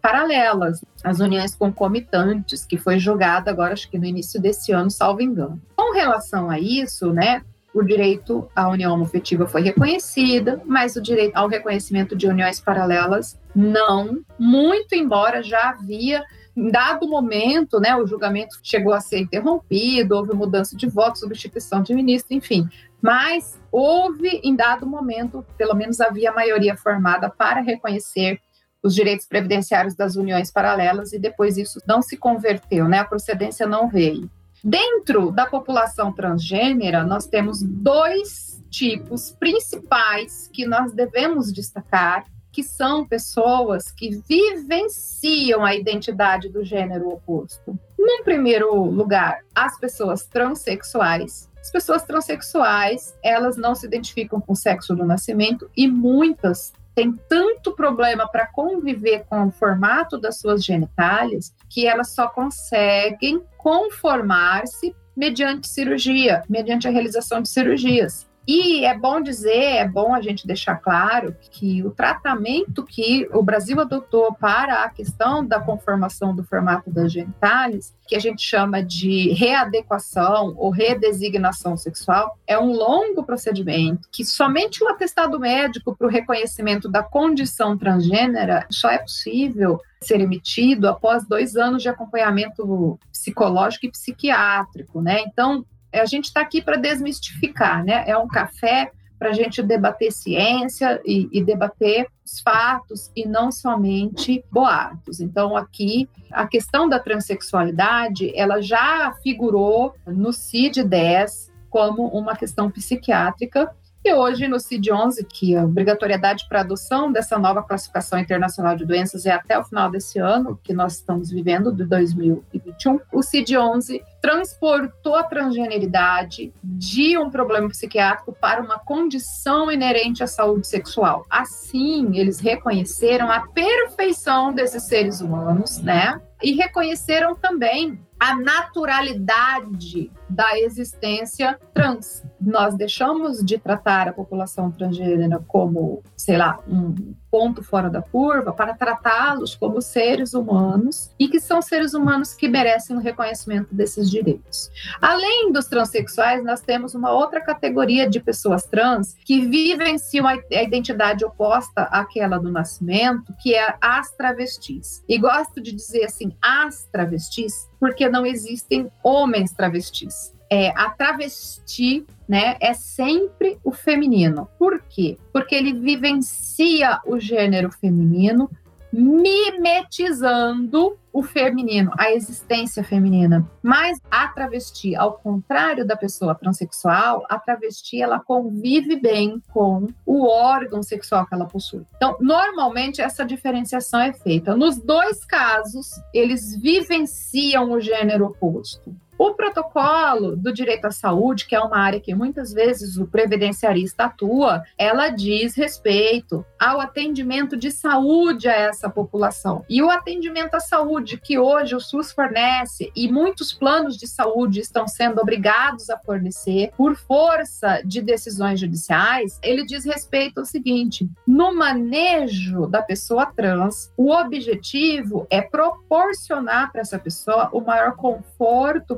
paralelas, 0.00 0.82
as 1.04 1.20
uniões 1.20 1.54
concomitantes, 1.54 2.64
que 2.64 2.78
foi 2.78 2.98
julgada 2.98 3.50
agora, 3.50 3.74
acho 3.74 3.90
que 3.90 3.98
no 3.98 4.06
início 4.06 4.40
desse 4.40 4.72
ano, 4.72 4.90
salvo 4.90 5.20
engano. 5.20 5.60
Com 5.76 5.92
relação 5.92 6.48
a 6.48 6.58
isso, 6.58 7.12
né, 7.12 7.42
o 7.74 7.82
direito 7.82 8.48
à 8.56 8.70
união 8.70 9.02
afetiva 9.02 9.46
foi 9.46 9.60
reconhecida, 9.60 10.62
mas 10.64 10.96
o 10.96 11.02
direito 11.02 11.36
ao 11.36 11.46
reconhecimento 11.46 12.16
de 12.16 12.26
uniões 12.26 12.58
paralelas 12.58 13.38
não, 13.54 14.20
muito 14.38 14.94
embora 14.94 15.42
já 15.42 15.68
havia 15.68 16.24
em 16.56 16.70
dado 16.70 17.08
momento, 17.08 17.80
né, 17.80 17.96
o 17.96 18.06
julgamento 18.06 18.58
chegou 18.62 18.92
a 18.92 19.00
ser 19.00 19.18
interrompido, 19.18 20.14
houve 20.14 20.32
mudança 20.34 20.76
de 20.76 20.86
voto, 20.88 21.18
substituição 21.18 21.82
de 21.82 21.94
ministro, 21.94 22.34
enfim. 22.34 22.68
Mas 23.02 23.60
houve, 23.72 24.40
em 24.42 24.54
dado 24.54 24.86
momento, 24.86 25.44
pelo 25.58 25.74
menos 25.74 26.00
havia 26.00 26.32
maioria 26.32 26.76
formada 26.76 27.28
para 27.28 27.60
reconhecer 27.60 28.40
os 28.82 28.94
direitos 28.94 29.26
previdenciários 29.26 29.94
das 29.94 30.14
uniões 30.14 30.50
paralelas 30.50 31.12
e 31.12 31.18
depois 31.18 31.56
isso 31.56 31.80
não 31.86 32.02
se 32.02 32.16
converteu, 32.16 32.86
né? 32.86 32.98
A 32.98 33.04
procedência 33.04 33.66
não 33.66 33.88
veio. 33.88 34.30
Dentro 34.62 35.30
da 35.30 35.46
população 35.46 36.12
transgênera, 36.12 37.02
nós 37.02 37.26
temos 37.26 37.62
dois 37.62 38.62
tipos 38.70 39.30
principais 39.32 40.48
que 40.52 40.66
nós 40.66 40.92
devemos 40.92 41.52
destacar 41.52 42.24
que 42.54 42.62
são 42.62 43.04
pessoas 43.04 43.90
que 43.90 44.22
vivenciam 44.28 45.64
a 45.64 45.74
identidade 45.74 46.48
do 46.48 46.64
gênero 46.64 47.08
oposto. 47.08 47.76
Num 47.98 48.22
primeiro 48.22 48.72
lugar, 48.84 49.40
as 49.52 49.76
pessoas 49.80 50.24
transexuais. 50.24 51.50
As 51.60 51.72
pessoas 51.72 52.04
transexuais, 52.04 53.12
elas 53.24 53.56
não 53.56 53.74
se 53.74 53.86
identificam 53.86 54.40
com 54.40 54.52
o 54.52 54.56
sexo 54.56 54.94
do 54.94 55.04
nascimento 55.04 55.68
e 55.76 55.88
muitas 55.88 56.72
têm 56.94 57.18
tanto 57.28 57.72
problema 57.72 58.28
para 58.28 58.46
conviver 58.46 59.24
com 59.28 59.48
o 59.48 59.50
formato 59.50 60.16
das 60.16 60.38
suas 60.38 60.64
genitálias 60.64 61.52
que 61.68 61.88
elas 61.88 62.10
só 62.10 62.28
conseguem 62.28 63.42
conformar-se 63.58 64.94
mediante 65.16 65.66
cirurgia, 65.66 66.44
mediante 66.48 66.86
a 66.86 66.90
realização 66.92 67.42
de 67.42 67.48
cirurgias. 67.48 68.28
E 68.46 68.84
é 68.84 68.96
bom 68.96 69.22
dizer, 69.22 69.76
é 69.76 69.88
bom 69.88 70.14
a 70.14 70.20
gente 70.20 70.46
deixar 70.46 70.76
claro 70.76 71.34
que 71.50 71.82
o 71.82 71.90
tratamento 71.90 72.84
que 72.84 73.26
o 73.32 73.42
Brasil 73.42 73.80
adotou 73.80 74.34
para 74.34 74.84
a 74.84 74.90
questão 74.90 75.44
da 75.44 75.58
conformação 75.58 76.34
do 76.34 76.44
formato 76.44 76.90
das 76.90 77.10
genitais, 77.10 77.94
que 78.06 78.14
a 78.14 78.18
gente 78.18 78.42
chama 78.42 78.82
de 78.82 79.32
readequação 79.32 80.54
ou 80.58 80.70
redesignação 80.70 81.74
sexual, 81.76 82.38
é 82.46 82.58
um 82.58 82.72
longo 82.72 83.24
procedimento 83.24 84.08
que 84.12 84.24
somente 84.24 84.84
o 84.84 84.88
atestado 84.88 85.40
médico 85.40 85.96
para 85.96 86.06
o 86.06 86.10
reconhecimento 86.10 86.86
da 86.86 87.02
condição 87.02 87.78
transgênera 87.78 88.66
só 88.70 88.90
é 88.90 88.98
possível 88.98 89.80
ser 90.02 90.20
emitido 90.20 90.86
após 90.86 91.26
dois 91.26 91.56
anos 91.56 91.82
de 91.82 91.88
acompanhamento 91.88 92.98
psicológico 93.10 93.86
e 93.86 93.90
psiquiátrico, 93.90 95.00
né? 95.00 95.22
Então, 95.22 95.64
a 96.00 96.06
gente 96.06 96.26
está 96.26 96.40
aqui 96.40 96.60
para 96.60 96.76
desmistificar, 96.76 97.84
né? 97.84 98.04
É 98.06 98.16
um 98.16 98.28
café 98.28 98.90
para 99.18 99.30
a 99.30 99.32
gente 99.32 99.62
debater 99.62 100.12
ciência 100.12 101.00
e, 101.04 101.28
e, 101.32 101.42
debater 101.42 102.08
os 102.24 102.40
fatos 102.40 103.10
e 103.16 103.26
não 103.26 103.50
somente 103.50 104.44
boatos. 104.50 105.20
Então, 105.20 105.56
aqui, 105.56 106.08
a 106.30 106.46
questão 106.46 106.88
da 106.88 106.98
transexualidade, 106.98 108.32
ela 108.36 108.60
já 108.60 109.12
figurou 109.22 109.94
no 110.06 110.30
CID-10 110.30 111.50
como 111.70 112.06
uma 112.08 112.36
questão 112.36 112.70
psiquiátrica 112.70 113.74
e 114.04 114.12
hoje, 114.12 114.46
no 114.46 114.58
CID-11, 114.58 115.26
que 115.26 115.56
a 115.56 115.64
obrigatoriedade 115.64 116.46
para 116.46 116.60
adoção 116.60 117.10
dessa 117.10 117.38
nova 117.38 117.62
classificação 117.62 118.18
internacional 118.18 118.76
de 118.76 118.84
doenças 118.84 119.24
é 119.24 119.32
até 119.32 119.58
o 119.58 119.64
final 119.64 119.90
desse 119.90 120.18
ano, 120.18 120.60
que 120.62 120.74
nós 120.74 120.96
estamos 120.96 121.30
vivendo, 121.30 121.72
de 121.72 121.86
2021, 121.86 123.00
o 123.10 123.20
CID-11 123.20 124.02
transportou 124.20 125.14
a 125.16 125.22
transgeneridade 125.22 126.52
de 126.62 127.16
um 127.16 127.30
problema 127.30 127.68
psiquiátrico 127.68 128.36
para 128.38 128.62
uma 128.62 128.78
condição 128.78 129.72
inerente 129.72 130.22
à 130.22 130.26
saúde 130.26 130.66
sexual. 130.66 131.24
Assim, 131.30 132.18
eles 132.18 132.40
reconheceram 132.40 133.30
a 133.30 133.40
perfeição 133.40 134.52
desses 134.52 134.82
seres 134.82 135.22
humanos, 135.22 135.78
né? 135.78 136.20
E 136.42 136.52
reconheceram 136.52 137.34
também 137.34 137.98
a 138.20 138.36
naturalidade 138.36 140.10
da 140.28 140.58
existência 140.58 141.58
trans. 141.72 142.22
Nós 142.40 142.74
deixamos 142.74 143.44
de 143.44 143.58
tratar 143.58 144.08
a 144.08 144.12
população 144.12 144.70
transgênera 144.70 145.42
como, 145.46 146.02
sei 146.16 146.36
lá, 146.36 146.58
um 146.68 147.14
ponto 147.34 147.64
fora 147.64 147.90
da 147.90 148.00
curva 148.00 148.52
para 148.52 148.74
tratá-los 148.74 149.56
como 149.56 149.82
seres 149.82 150.34
humanos 150.34 151.12
e 151.18 151.26
que 151.26 151.40
são 151.40 151.60
seres 151.60 151.92
humanos 151.92 152.32
que 152.32 152.46
merecem 152.46 152.96
o 152.96 153.00
reconhecimento 153.00 153.74
desses 153.74 154.08
direitos. 154.08 154.70
Além 155.00 155.50
dos 155.50 155.66
transexuais, 155.66 156.44
nós 156.44 156.60
temos 156.60 156.94
uma 156.94 157.10
outra 157.10 157.40
categoria 157.40 158.08
de 158.08 158.20
pessoas 158.20 158.62
trans 158.62 159.16
que 159.24 159.40
vivenciam 159.46 160.28
a 160.28 160.36
identidade 160.62 161.24
oposta 161.24 161.82
àquela 161.82 162.38
do 162.38 162.52
nascimento, 162.52 163.34
que 163.42 163.52
é 163.52 163.74
as 163.80 164.12
travestis. 164.12 165.02
E 165.08 165.18
gosto 165.18 165.60
de 165.60 165.72
dizer 165.72 166.04
assim, 166.04 166.36
as 166.40 166.84
travestis, 166.84 167.68
porque 167.80 168.08
não 168.08 168.24
existem 168.24 168.88
homens 169.02 169.52
travestis. 169.52 170.23
É, 170.50 170.70
a 170.70 170.90
travesti 170.90 172.04
né, 172.28 172.56
é 172.60 172.74
sempre 172.74 173.58
o 173.64 173.72
feminino. 173.72 174.48
Por 174.58 174.82
quê? 174.88 175.16
Porque 175.32 175.54
ele 175.54 175.72
vivencia 175.72 177.00
o 177.06 177.18
gênero 177.18 177.70
feminino, 177.70 178.50
mimetizando 178.92 180.98
o 181.14 181.22
feminino, 181.22 181.92
a 181.96 182.12
existência 182.12 182.82
feminina. 182.82 183.48
Mas 183.62 184.00
a 184.10 184.26
travesti, 184.28 184.96
ao 184.96 185.12
contrário 185.12 185.86
da 185.86 185.96
pessoa 185.96 186.34
transexual, 186.34 187.24
a 187.28 187.38
travesti 187.38 188.02
ela 188.02 188.18
convive 188.18 188.96
bem 188.96 189.40
com 189.52 189.86
o 190.04 190.26
órgão 190.26 190.82
sexual 190.82 191.24
que 191.24 191.34
ela 191.34 191.46
possui. 191.46 191.86
Então, 191.96 192.16
normalmente 192.20 193.00
essa 193.00 193.24
diferenciação 193.24 194.00
é 194.00 194.12
feita. 194.12 194.56
Nos 194.56 194.76
dois 194.76 195.24
casos, 195.24 195.92
eles 196.12 196.56
vivenciam 196.56 197.70
o 197.70 197.80
gênero 197.80 198.26
oposto. 198.26 198.92
O 199.16 199.32
protocolo 199.34 200.36
do 200.36 200.52
direito 200.52 200.86
à 200.86 200.90
saúde, 200.90 201.46
que 201.46 201.54
é 201.54 201.60
uma 201.60 201.78
área 201.78 202.00
que 202.00 202.14
muitas 202.14 202.52
vezes 202.52 202.96
o 202.96 203.06
previdenciarista 203.06 204.04
atua, 204.04 204.62
ela 204.76 205.08
diz 205.08 205.54
respeito 205.56 206.44
ao 206.58 206.80
atendimento 206.80 207.56
de 207.56 207.70
saúde 207.70 208.48
a 208.48 208.54
essa 208.54 208.90
população. 208.90 209.64
E 209.68 209.82
o 209.82 209.90
atendimento 209.90 210.54
à 210.54 210.60
saúde 210.60 211.16
que 211.16 211.38
hoje 211.38 211.76
o 211.76 211.80
SUS 211.80 212.12
fornece 212.12 212.90
e 212.96 213.10
muitos 213.10 213.52
planos 213.52 213.96
de 213.96 214.06
saúde 214.06 214.60
estão 214.60 214.88
sendo 214.88 215.20
obrigados 215.20 215.88
a 215.90 215.98
fornecer 215.98 216.72
por 216.76 216.96
força 216.96 217.82
de 217.84 218.00
decisões 218.00 218.58
judiciais, 218.58 219.38
ele 219.42 219.64
diz 219.64 219.84
respeito 219.84 220.38
ao 220.40 220.46
seguinte: 220.46 221.08
no 221.26 221.54
manejo 221.54 222.66
da 222.66 222.82
pessoa 222.82 223.26
trans, 223.26 223.92
o 223.96 224.10
objetivo 224.10 225.26
é 225.30 225.40
proporcionar 225.40 226.72
para 226.72 226.80
essa 226.80 226.98
pessoa 226.98 227.48
o 227.52 227.60
maior 227.60 227.94
conforto 227.94 228.96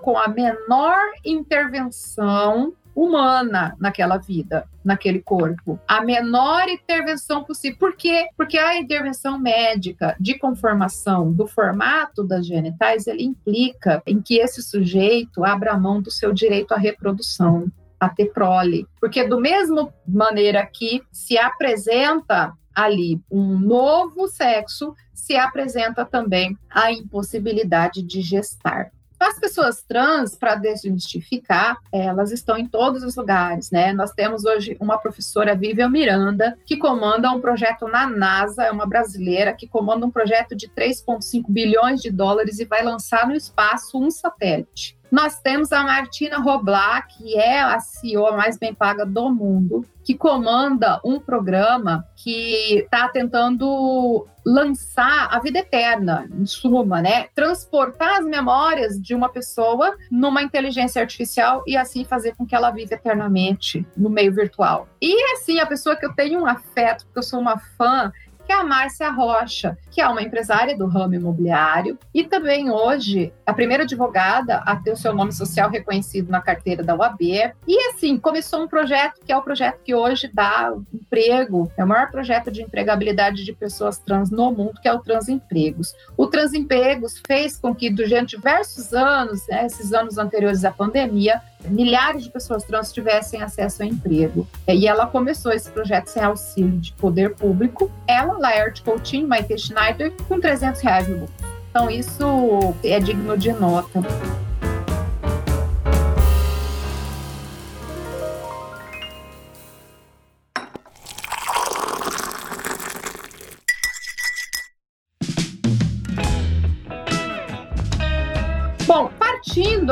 com 0.00 0.18
a 0.18 0.28
menor 0.28 0.98
intervenção 1.24 2.74
humana 2.94 3.74
naquela 3.78 4.16
vida, 4.16 4.68
naquele 4.84 5.20
corpo. 5.20 5.78
A 5.86 6.02
menor 6.02 6.68
intervenção 6.68 7.42
possível. 7.42 7.78
Por 7.78 7.96
quê? 7.96 8.28
Porque 8.36 8.56
a 8.56 8.78
intervenção 8.78 9.38
médica 9.38 10.16
de 10.20 10.38
conformação 10.38 11.32
do 11.32 11.46
formato 11.46 12.22
das 12.22 12.46
genitais, 12.46 13.06
ele 13.06 13.24
implica 13.24 14.02
em 14.06 14.22
que 14.22 14.38
esse 14.38 14.62
sujeito 14.62 15.44
abra 15.44 15.76
mão 15.76 16.00
do 16.00 16.10
seu 16.10 16.32
direito 16.32 16.72
à 16.72 16.78
reprodução, 16.78 17.66
a 17.98 18.08
ter 18.08 18.26
prole. 18.26 18.86
Porque 19.00 19.26
do 19.26 19.40
mesmo 19.40 19.92
maneira 20.06 20.64
que 20.66 21.02
se 21.10 21.36
apresenta 21.36 22.52
ali 22.74 23.20
um 23.30 23.58
novo 23.58 24.26
sexo, 24.28 24.94
se 25.12 25.36
apresenta 25.36 26.04
também 26.04 26.58
a 26.68 26.92
impossibilidade 26.92 28.02
de 28.02 28.20
gestar. 28.20 28.90
As 29.24 29.38
pessoas 29.38 29.82
trans, 29.82 30.36
para 30.36 30.54
desmistificar, 30.54 31.78
elas 31.90 32.30
estão 32.30 32.58
em 32.58 32.68
todos 32.68 33.02
os 33.02 33.16
lugares, 33.16 33.70
né? 33.70 33.90
Nós 33.90 34.10
temos 34.10 34.44
hoje 34.44 34.76
uma 34.78 34.98
professora, 34.98 35.56
Vivian 35.56 35.88
Miranda, 35.88 36.58
que 36.66 36.76
comanda 36.76 37.30
um 37.30 37.40
projeto 37.40 37.88
na 37.88 38.06
NASA, 38.06 38.64
é 38.64 38.70
uma 38.70 38.84
brasileira 38.84 39.54
que 39.54 39.66
comanda 39.66 40.04
um 40.04 40.10
projeto 40.10 40.54
de 40.54 40.68
3,5 40.68 41.44
bilhões 41.48 42.02
de 42.02 42.10
dólares 42.10 42.58
e 42.58 42.66
vai 42.66 42.84
lançar 42.84 43.26
no 43.26 43.34
espaço 43.34 43.98
um 43.98 44.10
satélite. 44.10 44.94
Nós 45.14 45.38
temos 45.38 45.70
a 45.70 45.84
Martina 45.84 46.38
Roblar, 46.38 47.06
que 47.06 47.38
é 47.38 47.60
a 47.60 47.78
CEO 47.78 48.36
mais 48.36 48.58
bem 48.58 48.74
paga 48.74 49.06
do 49.06 49.30
mundo, 49.30 49.86
que 50.02 50.12
comanda 50.12 51.00
um 51.04 51.20
programa 51.20 52.04
que 52.16 52.80
está 52.80 53.08
tentando 53.08 54.26
lançar 54.44 55.28
a 55.30 55.38
vida 55.38 55.60
eterna, 55.60 56.28
em 56.36 56.44
suma, 56.44 57.00
né? 57.00 57.28
Transportar 57.32 58.18
as 58.18 58.26
memórias 58.26 59.00
de 59.00 59.14
uma 59.14 59.28
pessoa 59.28 59.96
numa 60.10 60.42
inteligência 60.42 61.00
artificial 61.00 61.62
e 61.64 61.76
assim 61.76 62.04
fazer 62.04 62.34
com 62.34 62.44
que 62.44 62.56
ela 62.56 62.72
viva 62.72 62.94
eternamente 62.94 63.86
no 63.96 64.10
meio 64.10 64.34
virtual. 64.34 64.88
E 65.00 65.14
assim, 65.34 65.60
a 65.60 65.66
pessoa 65.66 65.94
que 65.94 66.04
eu 66.04 66.12
tenho 66.12 66.40
um 66.40 66.46
afeto, 66.46 67.04
porque 67.04 67.20
eu 67.20 67.22
sou 67.22 67.38
uma 67.38 67.56
fã, 67.56 68.12
que 68.44 68.52
é 68.52 68.56
a 68.56 68.64
Márcia 68.64 69.10
Rocha, 69.10 69.76
que 69.90 70.00
é 70.00 70.08
uma 70.08 70.22
empresária 70.22 70.76
do 70.76 70.86
ramo 70.86 71.14
imobiliário 71.14 71.98
e 72.12 72.24
também 72.24 72.70
hoje 72.70 73.32
a 73.46 73.52
primeira 73.52 73.84
advogada 73.84 74.56
a 74.58 74.76
ter 74.76 74.92
o 74.92 74.96
seu 74.96 75.14
nome 75.14 75.32
social 75.32 75.70
reconhecido 75.70 76.30
na 76.30 76.40
carteira 76.40 76.82
da 76.82 76.94
UAB. 76.94 77.22
E 77.66 77.88
assim, 77.88 78.18
começou 78.18 78.62
um 78.62 78.68
projeto 78.68 79.20
que 79.24 79.32
é 79.32 79.36
o 79.36 79.42
projeto 79.42 79.80
que 79.82 79.94
hoje 79.94 80.30
dá 80.32 80.72
emprego, 80.92 81.70
é 81.76 81.84
o 81.84 81.88
maior 81.88 82.10
projeto 82.10 82.50
de 82.50 82.62
empregabilidade 82.62 83.44
de 83.44 83.52
pessoas 83.52 83.98
trans 83.98 84.30
no 84.30 84.52
mundo, 84.52 84.80
que 84.80 84.88
é 84.88 84.92
o 84.92 85.00
Transempregos. 85.00 85.94
O 86.16 86.26
Transempregos 86.26 87.20
fez 87.26 87.56
com 87.56 87.74
que 87.74 87.90
durante 87.90 88.36
diversos 88.36 88.92
anos, 88.92 89.46
né, 89.48 89.66
esses 89.66 89.92
anos 89.92 90.18
anteriores 90.18 90.64
à 90.64 90.70
pandemia, 90.70 91.40
milhares 91.68 92.24
de 92.24 92.30
pessoas 92.30 92.64
trans 92.64 92.92
tivessem 92.92 93.42
acesso 93.42 93.82
a 93.82 93.86
emprego. 93.86 94.46
E 94.68 94.86
ela 94.86 95.06
começou 95.06 95.52
esse 95.52 95.70
projeto 95.70 96.08
sem 96.08 96.22
auxílio 96.22 96.78
de 96.78 96.92
poder 96.94 97.34
público. 97.34 97.90
Ela, 98.06 98.38
Laerte 98.38 98.82
Coutinho, 98.82 99.26
Maite 99.26 99.56
Schneider, 99.58 100.12
com 100.28 100.40
300 100.40 100.80
reais 100.80 101.08
no 101.08 101.18
bolso. 101.18 101.32
Então, 101.70 101.90
isso 101.90 102.74
é 102.84 103.00
digno 103.00 103.36
de 103.36 103.52
nota. 103.52 104.00